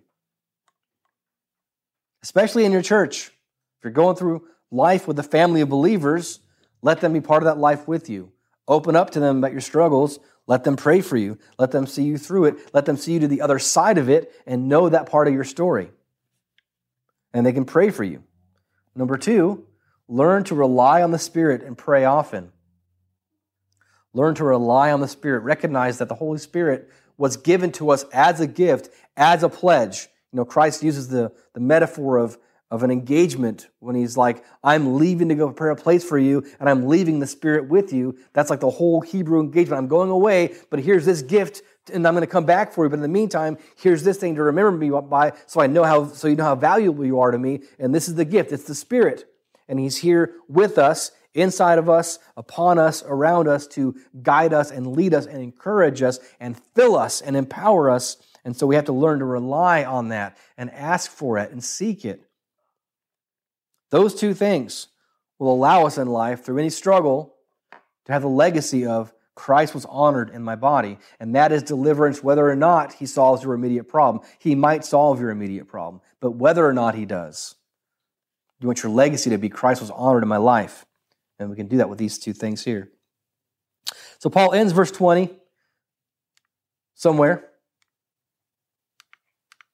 Especially 2.24 2.65
in 2.65 2.72
your 2.72 2.82
church. 2.82 3.27
If 3.27 3.84
you're 3.84 3.94
going 3.94 4.15
through 4.15 4.48
life 4.72 5.08
with 5.08 5.20
a 5.20 5.24
family 5.24 5.62
of 5.62 5.70
believers, 5.70 6.39
let 6.82 7.00
them 7.00 7.13
be 7.13 7.22
part 7.22 7.44
of 7.44 7.46
that 7.46 7.60
life 7.60 7.88
with 7.88 8.10
you. 8.10 8.32
Open 8.68 8.96
up 8.96 9.12
to 9.12 9.20
them 9.20 9.38
about 9.38 9.51
your 9.51 9.62
struggles. 9.62 10.20
Let 10.48 10.63
them 10.63 10.77
pray 10.77 11.01
for 11.01 11.15
you. 11.15 11.38
Let 11.60 11.70
them 11.70 11.86
see 11.86 12.06
you 12.06 12.18
through 12.18 12.46
it. 12.46 12.74
Let 12.74 12.86
them 12.86 12.98
see 12.98 13.13
you 13.13 13.20
to 13.20 13.27
the 13.27 13.42
other 13.42 13.60
side 13.60 14.00
of 14.00 14.10
it 14.10 14.34
and 14.48 14.68
know 14.68 14.89
that 14.89 15.12
part 15.12 15.27
of 15.27 15.36
your 15.36 15.44
story. 15.44 15.92
And 17.36 17.46
they 17.46 17.54
can 17.54 17.65
pray 17.65 17.92
for 17.92 18.04
you. 18.04 18.24
Number 18.96 19.18
two, 19.18 19.68
Learn 20.08 20.44
to 20.46 20.56
rely 20.56 21.02
on 21.02 21.12
the 21.12 21.20
Spirit 21.20 21.64
and 21.64 21.78
pray 21.78 22.06
often. 22.06 22.52
Learn 24.14 24.36
to 24.36 24.44
rely 24.44 24.92
on 24.92 25.02
the 25.02 25.08
Spirit. 25.08 25.40
Recognize 25.42 25.98
that 25.98 26.10
the 26.10 26.16
Holy 26.16 26.38
Spirit 26.38 26.90
was 27.18 27.38
given 27.38 27.72
to 27.74 27.90
us 27.90 28.04
as 28.14 28.40
a 28.40 28.48
gift, 28.48 28.90
as 29.18 29.44
a 29.44 29.50
pledge. 29.50 30.08
You 30.32 30.38
know, 30.38 30.46
Christ 30.46 30.84
uses 30.84 31.08
the, 31.08 31.32
the 31.54 31.60
metaphor 31.60 32.18
of, 32.18 32.38
of 32.70 32.84
an 32.84 32.92
engagement 32.92 33.68
when 33.80 33.96
he's 33.96 34.16
like, 34.16 34.44
I'm 34.64 34.98
leaving 34.98 35.30
to 35.30 35.36
go 35.36 35.48
prepare 35.48 35.72
a 35.72 35.76
place 35.76 36.04
for 36.04 36.20
you, 36.20 36.46
and 36.60 36.70
I'm 36.70 36.88
leaving 36.88 37.20
the 37.20 37.28
Spirit 37.28 37.68
with 37.68 37.92
you. 37.92 38.18
That's 38.34 38.50
like 38.50 38.60
the 38.60 38.70
whole 38.70 39.02
Hebrew 39.02 39.40
engagement. 39.40 39.80
I'm 39.80 39.88
going 39.88 40.10
away, 40.10 40.56
but 40.70 40.80
here's 40.80 41.06
this 41.06 41.22
gift, 41.22 41.64
and 41.92 42.08
I'm 42.08 42.14
going 42.14 42.22
to 42.22 42.28
come 42.28 42.46
back 42.46 42.74
for 42.74 42.86
you. 42.86 42.90
But 42.90 42.98
in 42.98 43.02
the 43.02 43.08
meantime, 43.08 43.58
here's 43.78 44.04
this 44.04 44.18
thing 44.18 44.36
to 44.36 44.44
remember 44.44 44.72
me 44.72 44.90
by, 45.10 45.34
so 45.48 45.62
I 45.62 45.68
know 45.68 45.84
how, 45.84 46.08
so 46.08 46.28
you 46.28 46.36
know 46.36 46.44
how 46.44 46.56
valuable 46.56 47.06
you 47.06 47.20
are 47.22 47.32
to 47.32 47.40
me. 47.40 47.62
And 47.80 47.96
this 47.96 48.08
is 48.08 48.16
the 48.16 48.26
gift. 48.26 48.52
It's 48.52 48.66
the 48.66 48.76
Spirit 48.76 49.26
and 49.67 49.79
He's 49.79 49.98
here 49.98 50.34
with 50.48 50.77
us, 50.77 51.12
inside 51.34 51.77
of 51.77 51.89
us, 51.89 52.19
upon 52.38 52.79
us, 52.79 53.03
around 53.05 53.48
us 53.48 53.67
to 53.67 53.95
guide 54.24 54.53
us 54.53 54.72
and 54.72 54.95
lead 54.95 55.13
us 55.13 55.25
and 55.25 55.41
encourage 55.41 56.01
us 56.01 56.19
and 56.39 56.60
fill 56.75 56.95
us 56.95 57.22
and 57.22 57.36
empower 57.36 57.89
us. 57.91 58.17
And 58.43 58.55
so 58.55 58.67
we 58.67 58.75
have 58.75 58.86
to 58.86 58.93
learn 58.93 59.19
to 59.19 59.25
rely 59.25 59.84
on 59.84 60.10
that 60.10 60.38
and 60.57 60.72
ask 60.72 61.12
for 61.12 61.38
it 61.38 61.51
and 61.51 61.63
seek 61.63 62.05
it. 62.05 62.24
Those 63.91 64.15
two 64.15 64.34
things 64.34 64.88
will 65.39 65.53
allow 65.53 65.86
us 65.86 65.98
in 65.98 66.07
life, 66.07 66.43
through 66.43 66.60
any 66.60 66.69
struggle, 66.69 67.36
to 68.05 68.13
have 68.13 68.22
the 68.22 68.27
legacy 68.27 68.86
of 68.86 69.13
Christ 69.36 69.74
was 69.74 69.86
honored 69.86 70.29
in 70.29 70.41
my 70.41 70.55
body. 70.55 70.98
And 71.19 71.36
that 71.36 71.51
is 71.51 71.62
deliverance, 71.62 72.24
whether 72.24 72.50
or 72.50 72.55
not 72.55 72.93
he 72.93 73.05
solves 73.05 73.43
your 73.43 73.53
immediate 73.53 73.86
problem. 73.86 74.24
He 74.39 74.55
might 74.55 74.86
solve 74.86 75.19
your 75.19 75.29
immediate 75.29 75.67
problem, 75.67 76.01
but 76.22 76.31
whether 76.31 76.65
or 76.65 76.74
not 76.74 76.95
he 76.95 77.05
does. 77.05 77.55
You 78.60 78.68
want 78.68 78.84
your 78.84 78.92
legacy 78.92 79.30
to 79.30 79.38
be 79.38 79.50
Christ 79.50 79.82
was 79.82 79.92
honored 79.92 80.24
in 80.24 80.30
my 80.30 80.38
life. 80.38 80.86
And 81.40 81.50
we 81.50 81.56
can 81.56 81.68
do 81.68 81.78
that 81.78 81.90
with 81.90 82.00
these 82.00 82.18
two 82.18 82.34
things 82.34 82.64
here. 82.64 82.90
So 84.20 84.30
Paul 84.30 84.54
ends 84.54 84.74
verse 84.74 84.92
20 84.92 85.30
somewhere. 86.96 87.50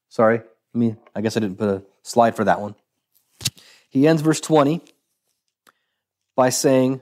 Sorry, 0.09 0.39
I 0.39 0.77
mean, 0.77 0.97
I 1.15 1.21
guess 1.21 1.37
I 1.37 1.39
didn't 1.39 1.57
put 1.57 1.69
a 1.69 1.83
slide 2.01 2.35
for 2.35 2.43
that 2.43 2.59
one. 2.59 2.75
He 3.89 4.07
ends 4.07 4.21
verse 4.21 4.41
20 4.41 4.81
by 6.35 6.49
saying, 6.49 7.01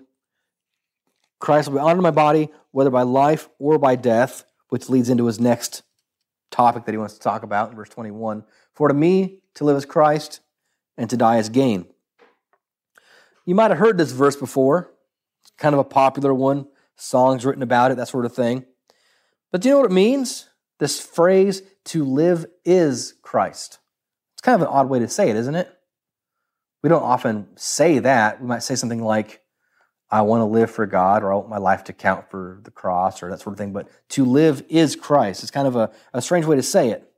Christ 1.39 1.69
will 1.69 1.75
be 1.75 1.81
honored 1.81 1.97
in 1.97 2.03
my 2.03 2.11
body, 2.11 2.49
whether 2.71 2.89
by 2.89 3.03
life 3.03 3.49
or 3.57 3.77
by 3.79 3.95
death, 3.95 4.43
which 4.67 4.89
leads 4.89 5.09
into 5.09 5.25
his 5.25 5.39
next 5.39 5.83
topic 6.51 6.85
that 6.85 6.91
he 6.91 6.97
wants 6.97 7.13
to 7.13 7.19
talk 7.19 7.43
about 7.43 7.69
in 7.69 7.75
verse 7.75 7.89
21. 7.89 8.43
For 8.73 8.87
to 8.87 8.93
me, 8.93 9.39
to 9.55 9.63
live 9.63 9.77
is 9.77 9.85
Christ, 9.85 10.41
and 10.99 11.09
to 11.09 11.17
die 11.17 11.37
is 11.37 11.49
gain. 11.49 11.85
You 13.45 13.55
might 13.55 13.71
have 13.71 13.79
heard 13.79 13.97
this 13.97 14.11
verse 14.11 14.35
before. 14.35 14.91
It's 15.41 15.51
kind 15.57 15.73
of 15.73 15.79
a 15.79 15.85
popular 15.85 16.33
one, 16.33 16.67
songs 16.97 17.45
written 17.45 17.63
about 17.63 17.91
it, 17.91 17.97
that 17.97 18.09
sort 18.09 18.25
of 18.25 18.35
thing. 18.35 18.65
But 19.51 19.61
do 19.61 19.69
you 19.69 19.73
know 19.73 19.79
what 19.79 19.91
it 19.91 19.93
means? 19.93 20.49
This 20.77 20.99
phrase, 20.99 21.63
to 21.85 22.03
live 22.03 22.45
is 22.65 23.15
Christ. 23.21 23.79
It's 24.35 24.41
kind 24.41 24.61
of 24.61 24.67
an 24.67 24.73
odd 24.73 24.89
way 24.89 24.99
to 24.99 25.07
say 25.07 25.29
it, 25.29 25.35
isn't 25.37 25.55
it? 25.55 25.73
We 26.83 26.89
don't 26.89 27.01
often 27.01 27.47
say 27.55 27.99
that. 27.99 28.41
We 28.41 28.47
might 28.47 28.63
say 28.63 28.75
something 28.75 29.01
like, 29.01 29.41
I 30.11 30.21
want 30.21 30.41
to 30.41 30.45
live 30.45 30.69
for 30.69 30.85
God, 30.85 31.23
or 31.23 31.31
I 31.31 31.35
want 31.35 31.49
my 31.49 31.57
life 31.57 31.85
to 31.85 31.93
count 31.93 32.29
for 32.29 32.59
the 32.63 32.71
cross, 32.71 33.23
or 33.23 33.29
that 33.29 33.39
sort 33.39 33.53
of 33.53 33.57
thing. 33.57 33.73
But 33.73 33.87
to 34.09 34.25
live 34.25 34.63
is 34.69 34.95
Christ. 34.95 35.43
It's 35.43 35.51
kind 35.51 35.67
of 35.67 35.75
a, 35.75 35.91
a 36.13 36.21
strange 36.21 36.45
way 36.45 36.55
to 36.55 36.63
say 36.63 36.89
it. 36.89 37.09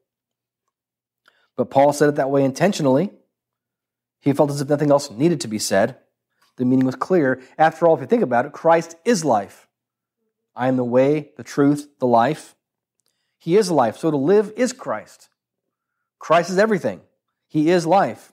But 1.57 1.69
Paul 1.71 1.93
said 1.93 2.09
it 2.09 2.15
that 2.15 2.29
way 2.29 2.43
intentionally. 2.43 3.11
He 4.21 4.33
felt 4.33 4.51
as 4.51 4.61
if 4.61 4.69
nothing 4.69 4.91
else 4.91 5.11
needed 5.11 5.41
to 5.41 5.47
be 5.47 5.59
said. 5.59 5.97
The 6.57 6.65
meaning 6.65 6.85
was 6.85 6.95
clear. 6.95 7.41
After 7.57 7.87
all, 7.87 7.95
if 7.95 8.01
you 8.01 8.07
think 8.07 8.23
about 8.23 8.45
it, 8.45 8.53
Christ 8.53 8.95
is 9.03 9.25
life. 9.25 9.67
I 10.55 10.67
am 10.67 10.77
the 10.77 10.83
way, 10.83 11.31
the 11.37 11.43
truth, 11.43 11.89
the 11.99 12.07
life. 12.07 12.55
He 13.39 13.57
is 13.57 13.71
life. 13.71 13.97
So 13.97 14.11
to 14.11 14.17
live 14.17 14.53
is 14.55 14.73
Christ. 14.73 15.29
Christ 16.19 16.51
is 16.51 16.59
everything. 16.59 17.01
He 17.47 17.69
is 17.69 17.87
life. 17.87 18.31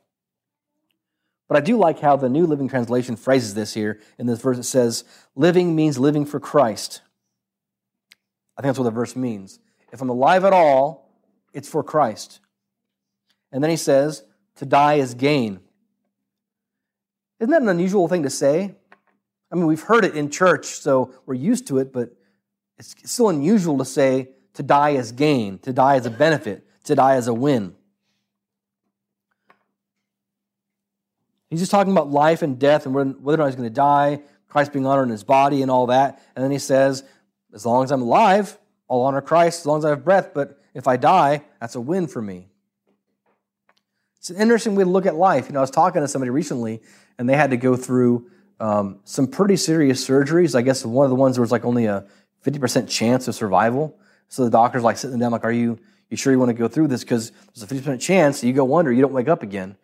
But 1.49 1.57
I 1.57 1.61
do 1.61 1.79
like 1.79 2.01
how 2.01 2.17
the 2.17 2.29
New 2.29 2.47
Living 2.47 2.69
Translation 2.69 3.17
phrases 3.17 3.55
this 3.55 3.73
here. 3.73 4.01
In 4.19 4.27
this 4.27 4.43
verse, 4.43 4.59
it 4.59 4.65
says, 4.65 5.05
living 5.35 5.75
means 5.75 5.99
living 5.99 6.27
for 6.27 6.39
Christ. 6.39 7.01
I 8.57 8.61
think 8.61 8.71
that's 8.71 8.79
what 8.79 8.85
the 8.85 8.91
verse 8.91 9.17
means. 9.17 9.59
If 9.91 10.03
I'm 10.03 10.11
alive 10.11 10.45
at 10.45 10.53
all, 10.53 11.11
it's 11.55 11.69
for 11.69 11.83
Christ. 11.83 12.41
And 13.51 13.63
then 13.65 13.71
he 13.71 13.77
says, 13.79 14.25
to 14.57 14.67
die 14.67 14.95
is 14.95 15.15
gain. 15.15 15.61
Isn't 17.41 17.51
that 17.51 17.63
an 17.63 17.69
unusual 17.69 18.09
thing 18.09 18.25
to 18.25 18.31
say? 18.31 18.75
I 19.51 19.55
mean, 19.55 19.67
we've 19.67 19.83
heard 19.83 20.05
it 20.05 20.15
in 20.15 20.31
church, 20.31 20.67
so 20.67 21.13
we're 21.25 21.35
used 21.35 21.67
to 21.69 21.79
it, 21.79 21.93
but 21.93 22.11
it's 22.79 22.95
still 23.05 23.29
unusual 23.29 23.79
to 23.79 23.85
say 23.85 24.31
to 24.55 24.63
die 24.63 24.95
as 24.95 25.13
gain, 25.13 25.59
to 25.61 25.73
die 25.73 25.97
as 25.97 26.07
a 26.07 26.11
benefit, 26.11 26.67
to 26.85 26.95
die 26.95 27.15
as 27.15 27.29
a 27.29 27.35
win. 27.35 27.75
He's 31.49 31.61
just 31.61 31.71
talking 31.71 31.93
about 31.93 32.11
life 32.11 32.43
and 32.43 32.59
death 32.59 32.85
and 32.85 32.95
whether 32.95 33.41
or 33.41 33.45
not 33.45 33.47
he's 33.47 33.57
going 33.57 33.69
to 33.69 33.75
die, 33.75 34.21
Christ 34.49 34.73
being 34.73 34.85
honored 34.85 35.07
in 35.07 35.13
his 35.13 35.25
body 35.25 35.63
and 35.63 35.71
all 35.71 35.87
that. 35.87 36.21
And 36.37 36.45
then 36.45 36.51
he 36.51 36.59
says, 36.59 37.05
as 37.55 37.65
long 37.65 37.85
as 37.85 37.91
I'm 37.91 38.03
alive, 38.03 38.59
I'll 38.91 39.01
honor 39.01 39.21
Christ 39.21 39.61
as 39.61 39.67
long 39.67 39.79
as 39.79 39.85
I 39.85 39.91
have 39.91 40.05
breath, 40.05 40.33
but 40.35 40.61
if 40.75 40.87
I 40.87 40.97
die, 40.97 41.45
that's 41.61 41.75
a 41.75 41.81
win 41.81 42.07
for 42.07 42.21
me. 42.21 42.49
It's 44.19 44.31
an 44.31 44.37
interesting 44.37 44.75
way 44.75 44.85
to 44.85 44.91
look 44.91 45.07
at 45.07 45.15
life. 45.15 45.47
You 45.47 45.53
know, 45.53 45.61
I 45.61 45.63
was 45.63 45.71
talking 45.71 46.03
to 46.03 46.09
somebody 46.09 46.31
recently, 46.31 46.83
and 47.19 47.29
they 47.29 47.37
had 47.37 47.51
to 47.51 47.57
go 47.57 47.77
through 47.77 48.31
um, 48.61 49.01
some 49.05 49.27
pretty 49.27 49.57
serious 49.57 50.07
surgeries. 50.07 50.55
I 50.55 50.63
guess 50.63 50.85
one 50.85 51.05
of 51.05 51.11
the 51.11 51.17
ones 51.17 51.37
there 51.37 51.43
was 51.43 51.53
like 51.53 51.65
only 51.65 51.87
a 51.87 52.07
50% 52.45 52.89
chance 52.89 53.29
of 53.29 53.35
survival. 53.35 53.99
So 54.29 54.45
the 54.45 54.51
doctor's 54.51 54.83
like 54.83 54.97
sitting 54.97 55.19
down, 55.19 55.33
like, 55.33 55.45
"Are 55.45 55.53
you 55.53 55.79
you 56.11 56.17
sure 56.17 56.33
you 56.33 56.39
want 56.39 56.51
to 56.51 56.55
go 56.55 56.69
through 56.69 56.89
this? 56.89 57.03
Because 57.03 57.33
there's 57.55 57.63
a 57.63 57.75
50% 57.75 58.01
chance 58.01 58.43
you 58.43 58.53
go 58.53 58.77
under, 58.77 58.93
you 58.93 59.03
don't 59.03 59.13
wake 59.13 59.29
up 59.29 59.43
again." 59.43 59.77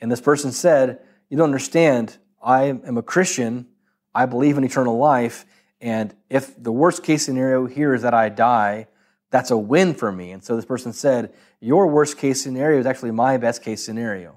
And 0.00 0.10
this 0.10 0.20
person 0.20 0.52
said, 0.52 1.00
"You 1.28 1.36
don't 1.36 1.46
understand. 1.46 2.16
I 2.42 2.64
am 2.64 2.96
a 2.96 3.02
Christian. 3.02 3.66
I 4.14 4.26
believe 4.26 4.56
in 4.56 4.64
eternal 4.64 4.98
life, 4.98 5.44
and 5.80 6.14
if 6.30 6.60
the 6.60 6.72
worst 6.72 7.02
case 7.02 7.24
scenario 7.24 7.66
here 7.66 7.94
is 7.94 8.02
that 8.02 8.14
I 8.14 8.28
die, 8.30 8.86
that's 9.30 9.50
a 9.50 9.56
win 9.56 9.94
for 9.94 10.10
me." 10.10 10.32
And 10.32 10.42
so 10.42 10.56
this 10.56 10.64
person 10.64 10.92
said, 10.92 11.32
"Your 11.60 11.86
worst 11.88 12.18
case 12.18 12.42
scenario 12.42 12.78
is 12.78 12.86
actually 12.86 13.10
my 13.10 13.36
best 13.36 13.62
case 13.62 13.84
scenario." 13.84 14.36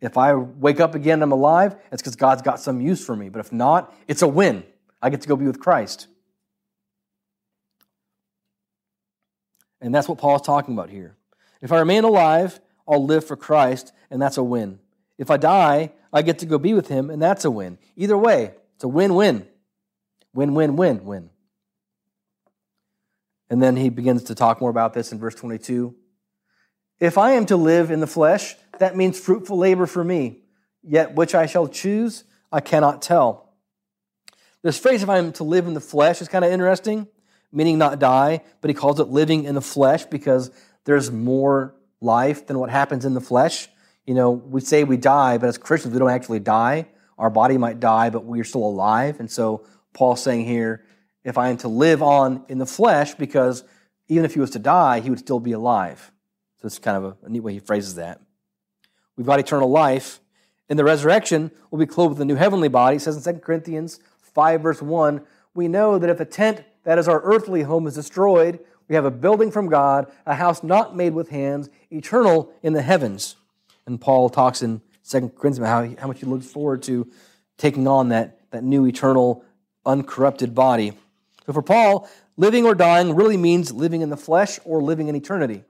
If 0.00 0.16
I 0.16 0.34
wake 0.34 0.80
up 0.80 0.94
again 0.94 1.14
and 1.14 1.24
I'm 1.24 1.32
alive, 1.32 1.76
it's 1.90 2.00
because 2.00 2.16
God's 2.16 2.42
got 2.42 2.60
some 2.60 2.80
use 2.80 3.04
for 3.04 3.16
me. 3.16 3.28
But 3.28 3.40
if 3.40 3.52
not, 3.52 3.92
it's 4.06 4.22
a 4.22 4.28
win. 4.28 4.64
I 5.02 5.10
get 5.10 5.22
to 5.22 5.28
go 5.28 5.36
be 5.36 5.46
with 5.46 5.58
Christ. 5.58 6.06
And 9.80 9.94
that's 9.94 10.08
what 10.08 10.18
Paul's 10.18 10.42
talking 10.42 10.74
about 10.74 10.90
here. 10.90 11.16
If 11.60 11.72
I 11.72 11.78
remain 11.78 12.04
alive, 12.04 12.60
I'll 12.86 13.04
live 13.04 13.24
for 13.24 13.36
Christ, 13.36 13.92
and 14.10 14.20
that's 14.20 14.36
a 14.36 14.42
win. 14.42 14.78
If 15.18 15.30
I 15.30 15.36
die, 15.36 15.92
I 16.12 16.22
get 16.22 16.38
to 16.40 16.46
go 16.46 16.58
be 16.58 16.74
with 16.74 16.88
him, 16.88 17.10
and 17.10 17.20
that's 17.20 17.44
a 17.44 17.50
win. 17.50 17.78
Either 17.96 18.16
way, 18.16 18.54
it's 18.74 18.84
a 18.84 18.88
win 18.88 19.14
win. 19.14 19.46
Win, 20.32 20.54
win, 20.54 20.76
win, 20.76 21.04
win. 21.04 21.30
And 23.50 23.62
then 23.62 23.76
he 23.76 23.88
begins 23.88 24.24
to 24.24 24.34
talk 24.34 24.60
more 24.60 24.70
about 24.70 24.94
this 24.94 25.10
in 25.10 25.18
verse 25.18 25.34
22. 25.34 25.94
If 27.00 27.16
I 27.16 27.32
am 27.32 27.46
to 27.46 27.56
live 27.56 27.90
in 27.90 28.00
the 28.00 28.06
flesh, 28.06 28.56
that 28.78 28.96
means 28.96 29.18
fruitful 29.18 29.56
labor 29.56 29.86
for 29.86 30.02
me. 30.02 30.40
Yet 30.82 31.14
which 31.14 31.34
I 31.34 31.46
shall 31.46 31.68
choose, 31.68 32.24
I 32.50 32.60
cannot 32.60 33.02
tell. 33.02 33.52
This 34.62 34.78
phrase, 34.78 35.02
if 35.02 35.08
I 35.08 35.18
am 35.18 35.32
to 35.34 35.44
live 35.44 35.66
in 35.66 35.74
the 35.74 35.80
flesh, 35.80 36.20
is 36.20 36.28
kind 36.28 36.44
of 36.44 36.50
interesting, 36.50 37.06
meaning 37.52 37.78
not 37.78 38.00
die, 38.00 38.42
but 38.60 38.68
he 38.68 38.74
calls 38.74 38.98
it 38.98 39.08
living 39.08 39.44
in 39.44 39.54
the 39.54 39.60
flesh 39.60 40.04
because 40.04 40.50
there's 40.84 41.10
more 41.10 41.74
life 42.00 42.46
than 42.46 42.58
what 42.58 42.70
happens 42.70 43.04
in 43.04 43.14
the 43.14 43.20
flesh. 43.20 43.68
You 44.04 44.14
know, 44.14 44.30
we 44.30 44.60
say 44.60 44.84
we 44.84 44.96
die, 44.96 45.38
but 45.38 45.48
as 45.48 45.58
Christians, 45.58 45.92
we 45.92 46.00
don't 46.00 46.10
actually 46.10 46.40
die. 46.40 46.88
Our 47.16 47.30
body 47.30 47.58
might 47.58 47.78
die, 47.78 48.10
but 48.10 48.24
we're 48.24 48.44
still 48.44 48.64
alive. 48.64 49.20
And 49.20 49.30
so 49.30 49.66
Paul's 49.92 50.22
saying 50.22 50.46
here, 50.46 50.84
if 51.24 51.38
I 51.38 51.50
am 51.50 51.58
to 51.58 51.68
live 51.68 52.02
on 52.02 52.44
in 52.48 52.58
the 52.58 52.66
flesh, 52.66 53.14
because 53.14 53.62
even 54.08 54.24
if 54.24 54.34
he 54.34 54.40
was 54.40 54.50
to 54.50 54.58
die, 54.58 55.00
he 55.00 55.10
would 55.10 55.18
still 55.18 55.40
be 55.40 55.52
alive. 55.52 56.10
So 56.60 56.66
it's 56.66 56.78
kind 56.78 56.96
of 56.96 57.04
a, 57.04 57.26
a 57.26 57.28
neat 57.28 57.40
way 57.40 57.52
he 57.52 57.60
phrases 57.60 57.94
that. 57.96 58.20
We've 59.16 59.26
got 59.26 59.40
eternal 59.40 59.70
life. 59.70 60.20
In 60.68 60.76
the 60.76 60.84
resurrection, 60.84 61.50
we'll 61.70 61.78
be 61.78 61.86
clothed 61.86 62.10
with 62.10 62.20
a 62.20 62.24
new 62.24 62.36
heavenly 62.36 62.68
body. 62.68 62.96
It 62.96 63.00
says 63.00 63.26
in 63.26 63.34
2 63.34 63.40
Corinthians 63.40 64.00
5, 64.20 64.60
verse 64.60 64.82
1, 64.82 65.22
we 65.54 65.66
know 65.66 65.98
that 65.98 66.10
if 66.10 66.18
the 66.18 66.24
tent 66.24 66.62
that 66.84 66.98
is 66.98 67.08
our 67.08 67.20
earthly 67.22 67.62
home 67.62 67.86
is 67.86 67.94
destroyed, 67.94 68.60
we 68.88 68.94
have 68.94 69.04
a 69.04 69.10
building 69.10 69.50
from 69.50 69.68
God, 69.68 70.10
a 70.24 70.34
house 70.34 70.62
not 70.62 70.96
made 70.96 71.14
with 71.14 71.28
hands, 71.28 71.68
eternal 71.90 72.52
in 72.62 72.72
the 72.72 72.82
heavens. 72.82 73.36
And 73.86 74.00
Paul 74.00 74.30
talks 74.30 74.62
in 74.62 74.80
2 75.08 75.30
Corinthians 75.30 75.58
about 75.58 75.88
how, 75.88 75.94
how 76.00 76.06
much 76.06 76.20
he 76.20 76.26
looks 76.26 76.46
forward 76.46 76.82
to 76.84 77.10
taking 77.56 77.86
on 77.86 78.10
that, 78.10 78.38
that 78.50 78.64
new 78.64 78.86
eternal, 78.86 79.44
uncorrupted 79.84 80.54
body. 80.54 80.92
So 81.46 81.52
for 81.52 81.62
Paul, 81.62 82.08
living 82.36 82.64
or 82.64 82.74
dying 82.74 83.14
really 83.14 83.36
means 83.36 83.72
living 83.72 84.00
in 84.00 84.10
the 84.10 84.16
flesh 84.16 84.58
or 84.64 84.82
living 84.82 85.08
in 85.08 85.16
eternity. 85.16 85.64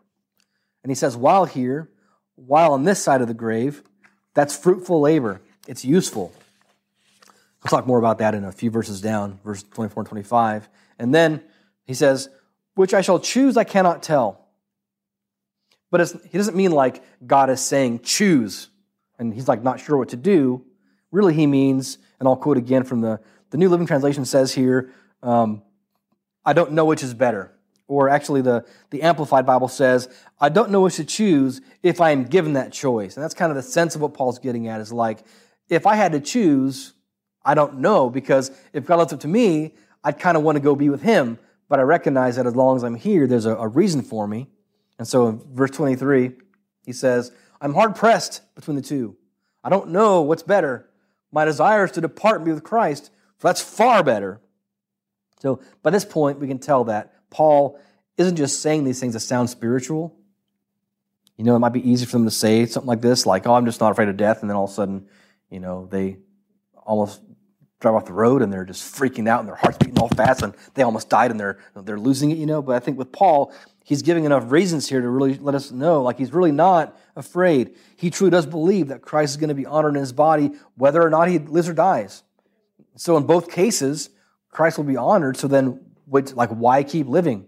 And 0.88 0.90
he 0.90 0.99
says, 0.99 1.18
while 1.18 1.45
here, 1.45 1.90
while 2.35 2.73
on 2.73 2.85
this 2.85 2.99
side 3.02 3.21
of 3.21 3.28
the 3.28 3.35
grave, 3.35 3.83
that's 4.33 4.57
fruitful 4.57 5.02
labor. 5.02 5.42
It's 5.66 5.85
useful. 5.85 6.33
We'll 7.62 7.68
talk 7.68 7.87
more 7.87 7.99
about 7.99 8.16
that 8.21 8.35
in 8.35 8.42
a 8.42 8.50
few 8.50 8.71
verses 8.71 9.02
down, 9.02 9.38
verse 9.45 9.62
24 9.62 10.00
and 10.00 10.09
25. 10.09 10.66
And 10.99 11.14
then 11.14 11.42
he 11.85 11.92
says, 11.92 12.30
Which 12.75 12.95
I 12.95 13.02
shall 13.02 13.21
choose, 13.21 13.59
I 13.59 13.64
cannot 13.64 14.02
tell. 14.02 14.47
But 15.90 16.11
he 16.30 16.38
doesn't 16.38 16.57
mean 16.57 16.71
like 16.71 17.02
God 17.26 17.50
is 17.50 17.61
saying, 17.61 18.00
choose, 18.00 18.68
and 19.18 19.35
he's 19.35 19.47
like 19.47 19.62
not 19.62 19.80
sure 19.80 19.99
what 19.99 20.09
to 20.09 20.16
do. 20.16 20.64
Really, 21.12 21.35
he 21.35 21.47
means, 21.47 21.99
and 22.18 22.26
I'll 22.26 22.35
quote 22.35 22.57
again 22.57 22.85
from 22.85 23.02
the, 23.02 23.21
the 23.50 23.59
New 23.59 23.68
Living 23.68 23.87
Translation 23.87 24.25
says 24.25 24.54
here, 24.54 24.90
um, 25.23 25.61
I 26.47 26.54
don't 26.54 26.73
know 26.73 26.87
which 26.87 27.02
is 27.02 27.12
better. 27.12 27.52
Or 27.88 28.09
actually, 28.09 28.42
the, 28.42 28.64
the 28.90 29.02
Amplified 29.02 29.47
Bible 29.47 29.68
says, 29.68 30.09
I 30.38 30.50
don't 30.50 30.71
know 30.71 30.83
which 30.83 30.97
to 30.97 31.04
choose 31.04 31.61
if 31.83 32.00
I 32.00 32.11
am 32.11 32.25
given 32.25 32.52
that 32.52 32.73
choice. 32.73 33.16
And 33.16 33.25
that's 33.25 33.35
kind 33.35 33.50
of 33.50 33.57
the 33.57 33.62
sense 33.62 33.95
of 33.95 34.02
what 34.02 34.14
Paul's 34.14 34.38
getting 34.38 34.68
at 34.68 34.80
is 34.80 34.92
like, 34.92 35.25
if 35.68 35.87
I 35.87 35.97
had 35.97 36.12
to 36.12 36.21
choose, 36.21 36.92
I 37.45 37.54
don't 37.54 37.78
know, 37.78 38.11
because 38.11 38.50
if 38.75 38.85
God 38.85 38.97
left 38.97 39.12
it 39.14 39.21
to 39.21 39.28
me, 39.28 39.75
I'd 40.04 40.18
kind 40.18 40.37
of 40.37 40.42
want 40.42 40.57
to 40.57 40.61
go 40.61 40.76
be 40.76 40.90
with 40.90 41.02
Him. 41.02 41.38
But 41.68 41.80
I 41.80 41.83
recognize 41.83 42.37
that 42.37 42.47
as 42.47 42.54
long 42.54 42.76
as 42.76 42.85
I'm 42.85 42.95
here, 42.95 43.26
there's 43.26 43.47
a, 43.47 43.57
a 43.57 43.68
reason 43.68 44.02
for 44.02 44.28
me. 44.28 44.49
And 44.99 45.09
so 45.09 45.28
in 45.28 45.40
verse 45.54 45.71
23, 45.71 46.32
he 46.84 46.93
says, 46.93 47.32
I'm 47.60 47.75
hard 47.75 47.97
pressed 47.97 48.43
between 48.54 48.76
the 48.76 48.82
two. 48.82 49.17
I 49.65 49.71
don't 49.71 49.91
know 49.91 50.23
what's 50.23 50.43
better. 50.43 50.89
My 51.32 51.45
desire 51.45 51.84
is 51.84 51.93
to 51.93 52.00
depart 52.00 52.36
and 52.36 52.45
be 52.45 52.52
with 52.52 52.65
Christ, 52.65 53.10
for 53.39 53.49
that's 53.49 53.60
far 53.60 54.02
better. 54.02 54.41
So 55.41 55.60
by 55.82 55.91
this 55.91 56.04
point, 56.04 56.39
we 56.39 56.49
can 56.49 56.58
tell 56.58 56.84
that 56.84 57.15
Paul 57.30 57.78
isn't 58.17 58.36
just 58.36 58.62
saying 58.62 58.84
these 58.84 59.00
things 59.00 59.14
that 59.14 59.21
sound 59.21 59.50
spiritual. 59.50 60.17
You 61.36 61.45
know, 61.45 61.54
it 61.54 61.60
might 61.60 61.73
be 61.73 61.88
easy 61.88 62.04
for 62.04 62.12
them 62.12 62.25
to 62.25 62.30
say 62.30 62.67
something 62.67 62.88
like 62.88 63.00
this, 63.00 63.25
like, 63.25 63.47
oh, 63.47 63.54
I'm 63.54 63.64
just 63.64 63.80
not 63.80 63.93
afraid 63.93 64.08
of 64.08 64.17
death. 64.17 64.41
And 64.41 64.50
then 64.50 64.56
all 64.56 64.64
of 64.64 64.71
a 64.71 64.75
sudden, 64.75 65.06
you 65.50 65.60
know, 65.60 65.86
they 65.86 66.19
almost 66.75 67.21
drive 67.80 67.95
off 67.95 68.06
the 68.06 68.12
road 68.12 68.43
and 68.43 68.52
they're 68.52 68.64
just 68.64 68.95
freaking 68.97 69.28
out 69.28 69.38
and 69.38 69.49
their 69.49 69.54
heart's 69.54 69.78
beating 69.78 69.99
all 70.00 70.08
fast 70.08 70.43
and 70.43 70.52
they 70.75 70.82
almost 70.82 71.08
died 71.08 71.30
and 71.30 71.38
they're, 71.38 71.60
they're 71.76 71.99
losing 71.99 72.32
it, 72.32 72.38
you 72.38 72.47
know. 72.47 72.60
But 72.60 72.75
I 72.75 72.80
think 72.80 72.99
with 72.99 73.12
Paul, 73.12 73.52
he's 73.84 74.02
giving 74.02 74.25
enough 74.25 74.50
reasons 74.50 74.88
here 74.88 75.00
to 75.00 75.08
really 75.08 75.34
let 75.34 75.54
us 75.54 75.71
know, 75.71 76.02
like, 76.02 76.19
he's 76.19 76.32
really 76.32 76.50
not 76.50 76.99
afraid. 77.14 77.76
He 77.97 78.10
truly 78.10 78.32
does 78.32 78.47
believe 78.47 78.88
that 78.88 79.02
Christ 79.02 79.30
is 79.30 79.36
going 79.36 79.49
to 79.49 79.54
be 79.54 79.67
honored 79.67 79.95
in 79.95 80.00
his 80.00 80.12
body, 80.12 80.50
whether 80.76 81.00
or 81.00 81.10
not 81.10 81.28
he 81.28 81.38
lives 81.38 81.69
or 81.69 81.75
dies. 81.75 82.25
So 82.97 83.17
in 83.17 83.26
both 83.26 83.49
cases, 83.49 84.10
Christ 84.50 84.76
will 84.76 84.84
be 84.84 84.97
honored. 84.97 85.36
So 85.36 85.47
then, 85.47 85.80
like, 86.10 86.50
why 86.50 86.82
keep 86.82 87.06
living? 87.06 87.47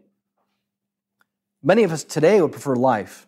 Many 1.62 1.84
of 1.84 1.92
us 1.92 2.04
today 2.04 2.40
would 2.40 2.52
prefer 2.52 2.74
life. 2.74 3.26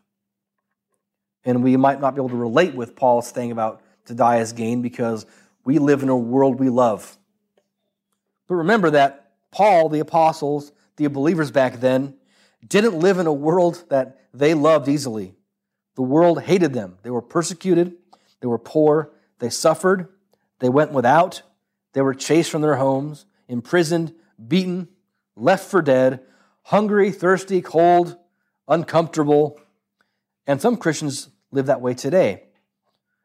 And 1.45 1.63
we 1.63 1.77
might 1.77 2.01
not 2.01 2.15
be 2.15 2.21
able 2.21 2.31
to 2.31 2.37
relate 2.37 2.75
with 2.75 2.97
Paul's 2.97 3.31
thing 3.31 3.51
about 3.51 3.83
to 4.07 4.15
die 4.15 4.39
as 4.39 4.53
gain 4.53 4.83
because 4.83 5.27
we 5.65 5.79
live 5.79 6.03
in 6.03 6.09
a 6.09 6.17
world 6.17 6.59
we 6.59 6.69
love. 6.69 7.17
But 8.49 8.57
remember 8.57 8.91
that 8.91 9.33
Paul, 9.51 9.89
the 9.89 10.01
apostles, 10.01 10.73
the 10.97 11.07
believers 11.09 11.51
back 11.51 11.81
then, 11.81 12.15
didn't 12.67 12.99
live 12.99 13.19
in 13.19 13.27
a 13.27 13.33
world 13.33 13.85
that 13.89 14.21
they 14.33 14.55
loved 14.55 14.89
easily. 14.89 15.35
The 15.95 16.03
world 16.03 16.43
hated 16.43 16.73
them. 16.73 16.99
They 17.03 17.11
were 17.11 17.23
persecuted, 17.23 17.97
they 18.41 18.47
were 18.47 18.59
poor, 18.59 19.13
they 19.41 19.51
suffered, 19.51 20.09
they 20.61 20.69
went 20.69 20.93
without, 20.93 21.43
they 21.93 22.01
were 22.01 22.15
chased 22.15 22.51
from 22.51 22.63
their 22.63 22.77
homes, 22.77 23.27
imprisoned, 23.49 24.15
beaten, 24.49 24.89
left 25.37 25.71
for 25.71 25.83
dead, 25.83 26.21
hungry, 26.63 27.11
thirsty, 27.11 27.61
cold, 27.63 28.17
uncomfortable. 28.69 29.61
And 30.47 30.61
some 30.61 30.77
Christians 30.77 31.29
live 31.51 31.67
that 31.67 31.81
way 31.81 31.95
today. 31.95 32.45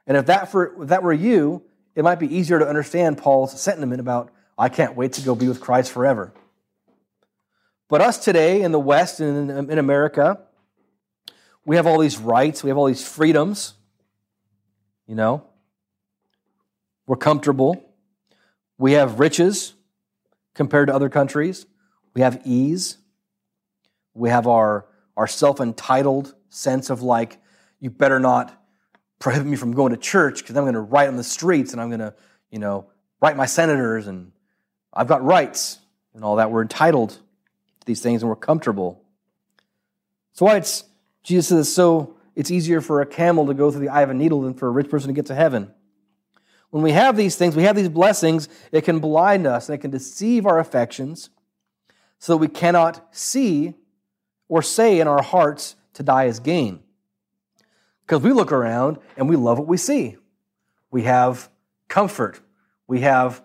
And 0.06 0.18
if 0.18 0.28
that, 0.28 0.52
for, 0.52 0.84
if 0.84 0.90
that 0.90 1.04
were 1.04 1.14
you, 1.14 1.64
it 1.96 2.04
might 2.04 2.20
be 2.20 2.34
easier 2.34 2.60
to 2.60 2.68
understand 2.68 3.18
Paul's 3.18 3.60
sentiment 3.60 4.00
about, 4.00 4.32
I 4.58 4.70
can't 4.70 4.96
wait 4.96 5.14
to 5.14 5.22
go 5.22 5.36
be 5.36 5.48
with 5.48 5.60
Christ 5.60 5.92
forever. 5.92 6.34
But 7.90 8.02
us 8.02 8.18
today 8.18 8.62
in 8.62 8.72
the 8.72 8.80
West 8.80 9.20
and 9.20 9.72
in 9.72 9.80
America, 9.80 10.40
we 11.66 11.76
have 11.76 11.88
all 11.88 12.00
these 12.00 12.18
rights, 12.18 12.64
we 12.64 12.70
have 12.70 12.78
all 12.78 12.86
these 12.86 13.08
freedoms. 13.08 13.74
You 15.08 15.16
know, 15.16 15.44
we're 17.06 17.16
comfortable. 17.16 17.82
We 18.78 18.94
have 18.94 19.20
riches 19.20 19.74
compared 20.54 20.88
to 20.88 20.94
other 20.96 21.10
countries. 21.10 21.66
We 22.18 22.24
have 22.24 22.42
ease. 22.46 22.98
We 24.16 24.30
have 24.30 24.48
our, 24.48 24.88
our 25.16 25.28
self 25.28 25.62
entitled 25.62 26.34
sense 26.50 26.90
of 26.90 27.04
like, 27.04 27.38
you 27.80 27.92
better 27.92 28.20
not 28.20 28.60
prohibit 29.20 29.46
me 29.46 29.56
from 29.56 29.74
going 29.74 29.92
to 29.92 29.98
church 29.98 30.40
because 30.40 30.58
I'm 30.58 30.64
going 30.64 30.74
to 30.74 30.80
write 30.80 31.10
on 31.10 31.16
the 31.16 31.24
streets 31.24 31.74
and 31.74 31.80
I'm 31.80 31.90
going 31.90 32.00
to, 32.00 32.16
you 32.50 32.58
know, 32.58 32.88
write 33.22 33.38
my 33.38 33.46
senators 33.46 34.08
and 34.08 34.32
I've 34.92 35.06
got 35.06 35.24
rights 35.24 35.78
and 36.16 36.24
all 36.24 36.38
that. 36.38 36.50
We're 36.50 36.64
entitled 36.64 37.12
to 37.12 37.86
these 37.86 38.02
things 38.02 38.24
and 38.24 38.30
we're 38.30 38.36
comfortable. 38.36 39.04
So 40.34 40.48
why 40.48 40.56
it's 40.56 40.86
Jesus 41.22 41.50
says 41.50 41.72
so 41.72 42.18
it's 42.34 42.50
easier 42.50 42.82
for 42.82 43.02
a 43.02 43.06
camel 43.06 43.46
to 43.46 43.54
go 43.54 43.70
through 43.70 43.82
the 43.82 43.90
eye 43.90 44.02
of 44.02 44.10
a 44.10 44.16
needle 44.16 44.42
than 44.42 44.56
for 44.56 44.68
a 44.68 44.72
rich 44.72 44.90
person 44.90 45.10
to 45.10 45.14
get 45.14 45.28
to 45.28 45.36
heaven. 45.36 45.72
When 46.72 46.82
we 46.82 46.94
have 46.94 47.16
these 47.16 47.36
things, 47.36 47.56
we 47.56 47.62
have 47.62 47.76
these 47.76 47.90
blessings, 47.90 48.50
it 48.72 48.86
can 48.86 48.98
blind 48.98 49.46
us 49.46 49.70
and 49.70 49.76
it 49.76 49.82
can 49.82 49.92
deceive 49.92 50.48
our 50.48 50.58
affections 50.58 51.30
so 52.20 52.34
that 52.34 52.38
we 52.38 52.48
cannot 52.48 53.16
see 53.16 53.74
or 54.48 54.62
say 54.62 55.00
in 55.00 55.08
our 55.08 55.22
hearts 55.22 55.76
to 55.94 56.04
die 56.04 56.26
is 56.26 56.40
gain. 56.40 56.82
Because 58.06 58.22
we 58.22 58.32
look 58.32 58.52
around 58.52 58.98
and 59.18 59.28
we 59.28 59.36
love 59.36 59.60
what 59.60 59.68
we 59.68 59.78
see. 59.78 60.18
We 60.92 61.04
have 61.04 61.50
comfort. 61.90 62.40
We 62.88 63.02
have 63.02 63.44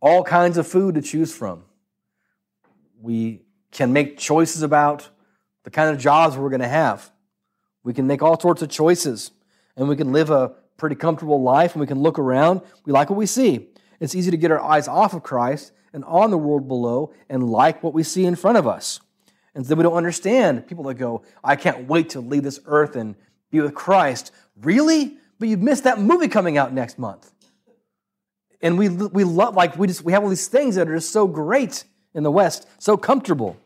all 0.00 0.22
kinds 0.22 0.56
of 0.56 0.66
food 0.66 0.94
to 0.94 1.02
choose 1.02 1.34
from. 1.34 1.64
We 3.00 3.42
can 3.72 3.92
make 3.92 4.18
choices 4.18 4.62
about 4.62 5.08
the 5.64 5.70
kind 5.70 5.90
of 5.90 5.98
jobs 5.98 6.36
we're 6.36 6.50
going 6.50 6.60
to 6.60 6.68
have. 6.68 7.10
We 7.82 7.92
can 7.92 8.06
make 8.06 8.22
all 8.22 8.38
sorts 8.38 8.62
of 8.62 8.70
choices 8.70 9.32
and 9.76 9.88
we 9.88 9.96
can 9.96 10.12
live 10.12 10.30
a 10.30 10.54
pretty 10.76 10.96
comfortable 10.96 11.42
life 11.42 11.72
and 11.72 11.80
we 11.80 11.86
can 11.86 11.98
look 11.98 12.18
around. 12.18 12.60
We 12.84 12.92
like 12.92 13.10
what 13.10 13.16
we 13.16 13.26
see. 13.26 13.68
It's 14.00 14.14
easy 14.14 14.30
to 14.30 14.36
get 14.36 14.50
our 14.50 14.60
eyes 14.60 14.86
off 14.88 15.14
of 15.14 15.22
Christ 15.22 15.72
and 15.94 16.04
on 16.04 16.30
the 16.30 16.36
world 16.36 16.68
below 16.68 17.14
and 17.30 17.48
like 17.48 17.82
what 17.82 17.94
we 17.94 18.02
see 18.02 18.26
in 18.26 18.36
front 18.36 18.58
of 18.58 18.66
us. 18.66 19.00
And 19.54 19.64
then 19.64 19.78
we 19.78 19.84
don't 19.84 19.94
understand 19.94 20.66
people 20.66 20.84
that 20.84 20.94
go, 20.94 21.22
I 21.42 21.56
can't 21.56 21.88
wait 21.88 22.10
to 22.10 22.20
leave 22.20 22.42
this 22.42 22.60
earth 22.66 22.96
and 22.96 23.14
be 23.50 23.62
with 23.62 23.74
Christ. 23.74 24.30
Really? 24.60 25.16
but 25.38 25.48
you've 25.48 25.62
missed 25.62 25.84
that 25.84 26.00
movie 26.00 26.28
coming 26.28 26.56
out 26.58 26.72
next 26.72 26.98
month. 26.98 27.30
And 28.60 28.78
we, 28.78 28.88
we 28.88 29.24
love, 29.24 29.54
like, 29.54 29.76
we 29.76 29.86
just, 29.86 30.02
we 30.02 30.12
have 30.12 30.22
all 30.22 30.30
these 30.30 30.48
things 30.48 30.76
that 30.76 30.88
are 30.88 30.94
just 30.94 31.12
so 31.12 31.26
great 31.26 31.84
in 32.14 32.22
the 32.22 32.30
West, 32.30 32.66
so 32.78 32.96
comfortable. 32.96 33.56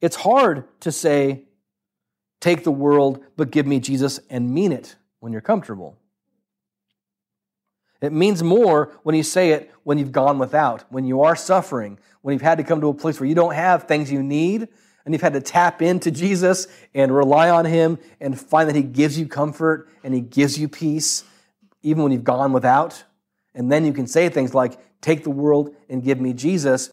It's 0.00 0.16
hard 0.16 0.64
to 0.80 0.90
say, 0.90 1.42
take 2.40 2.64
the 2.64 2.72
world, 2.72 3.22
but 3.36 3.50
give 3.50 3.66
me 3.66 3.80
Jesus 3.80 4.18
and 4.30 4.50
mean 4.50 4.72
it 4.72 4.96
when 5.20 5.32
you're 5.32 5.42
comfortable. 5.42 5.98
It 8.02 8.12
means 8.12 8.42
more 8.42 8.92
when 9.04 9.14
you 9.14 9.22
say 9.22 9.50
it 9.50 9.70
when 9.84 9.96
you've 9.96 10.12
gone 10.12 10.38
without, 10.38 10.84
when 10.90 11.04
you 11.04 11.22
are 11.22 11.36
suffering, 11.36 11.98
when 12.20 12.34
you've 12.34 12.42
had 12.42 12.58
to 12.58 12.64
come 12.64 12.80
to 12.80 12.88
a 12.88 12.94
place 12.94 13.18
where 13.18 13.28
you 13.28 13.34
don't 13.34 13.54
have 13.54 13.84
things 13.84 14.12
you 14.12 14.22
need, 14.22 14.68
and 15.04 15.14
you've 15.14 15.22
had 15.22 15.32
to 15.32 15.40
tap 15.40 15.82
into 15.82 16.10
Jesus 16.10 16.66
and 16.94 17.14
rely 17.14 17.48
on 17.48 17.64
Him 17.64 17.98
and 18.20 18.38
find 18.38 18.68
that 18.68 18.76
He 18.76 18.82
gives 18.82 19.18
you 19.18 19.26
comfort 19.26 19.88
and 20.04 20.12
He 20.12 20.20
gives 20.20 20.58
you 20.58 20.68
peace, 20.68 21.24
even 21.82 22.02
when 22.02 22.12
you've 22.12 22.24
gone 22.24 22.52
without. 22.52 23.04
And 23.54 23.70
then 23.70 23.84
you 23.84 23.92
can 23.92 24.06
say 24.06 24.28
things 24.28 24.54
like, 24.54 24.78
Take 25.00 25.24
the 25.24 25.30
world 25.30 25.74
and 25.88 26.02
give 26.02 26.20
me 26.20 26.32
Jesus, 26.32 26.92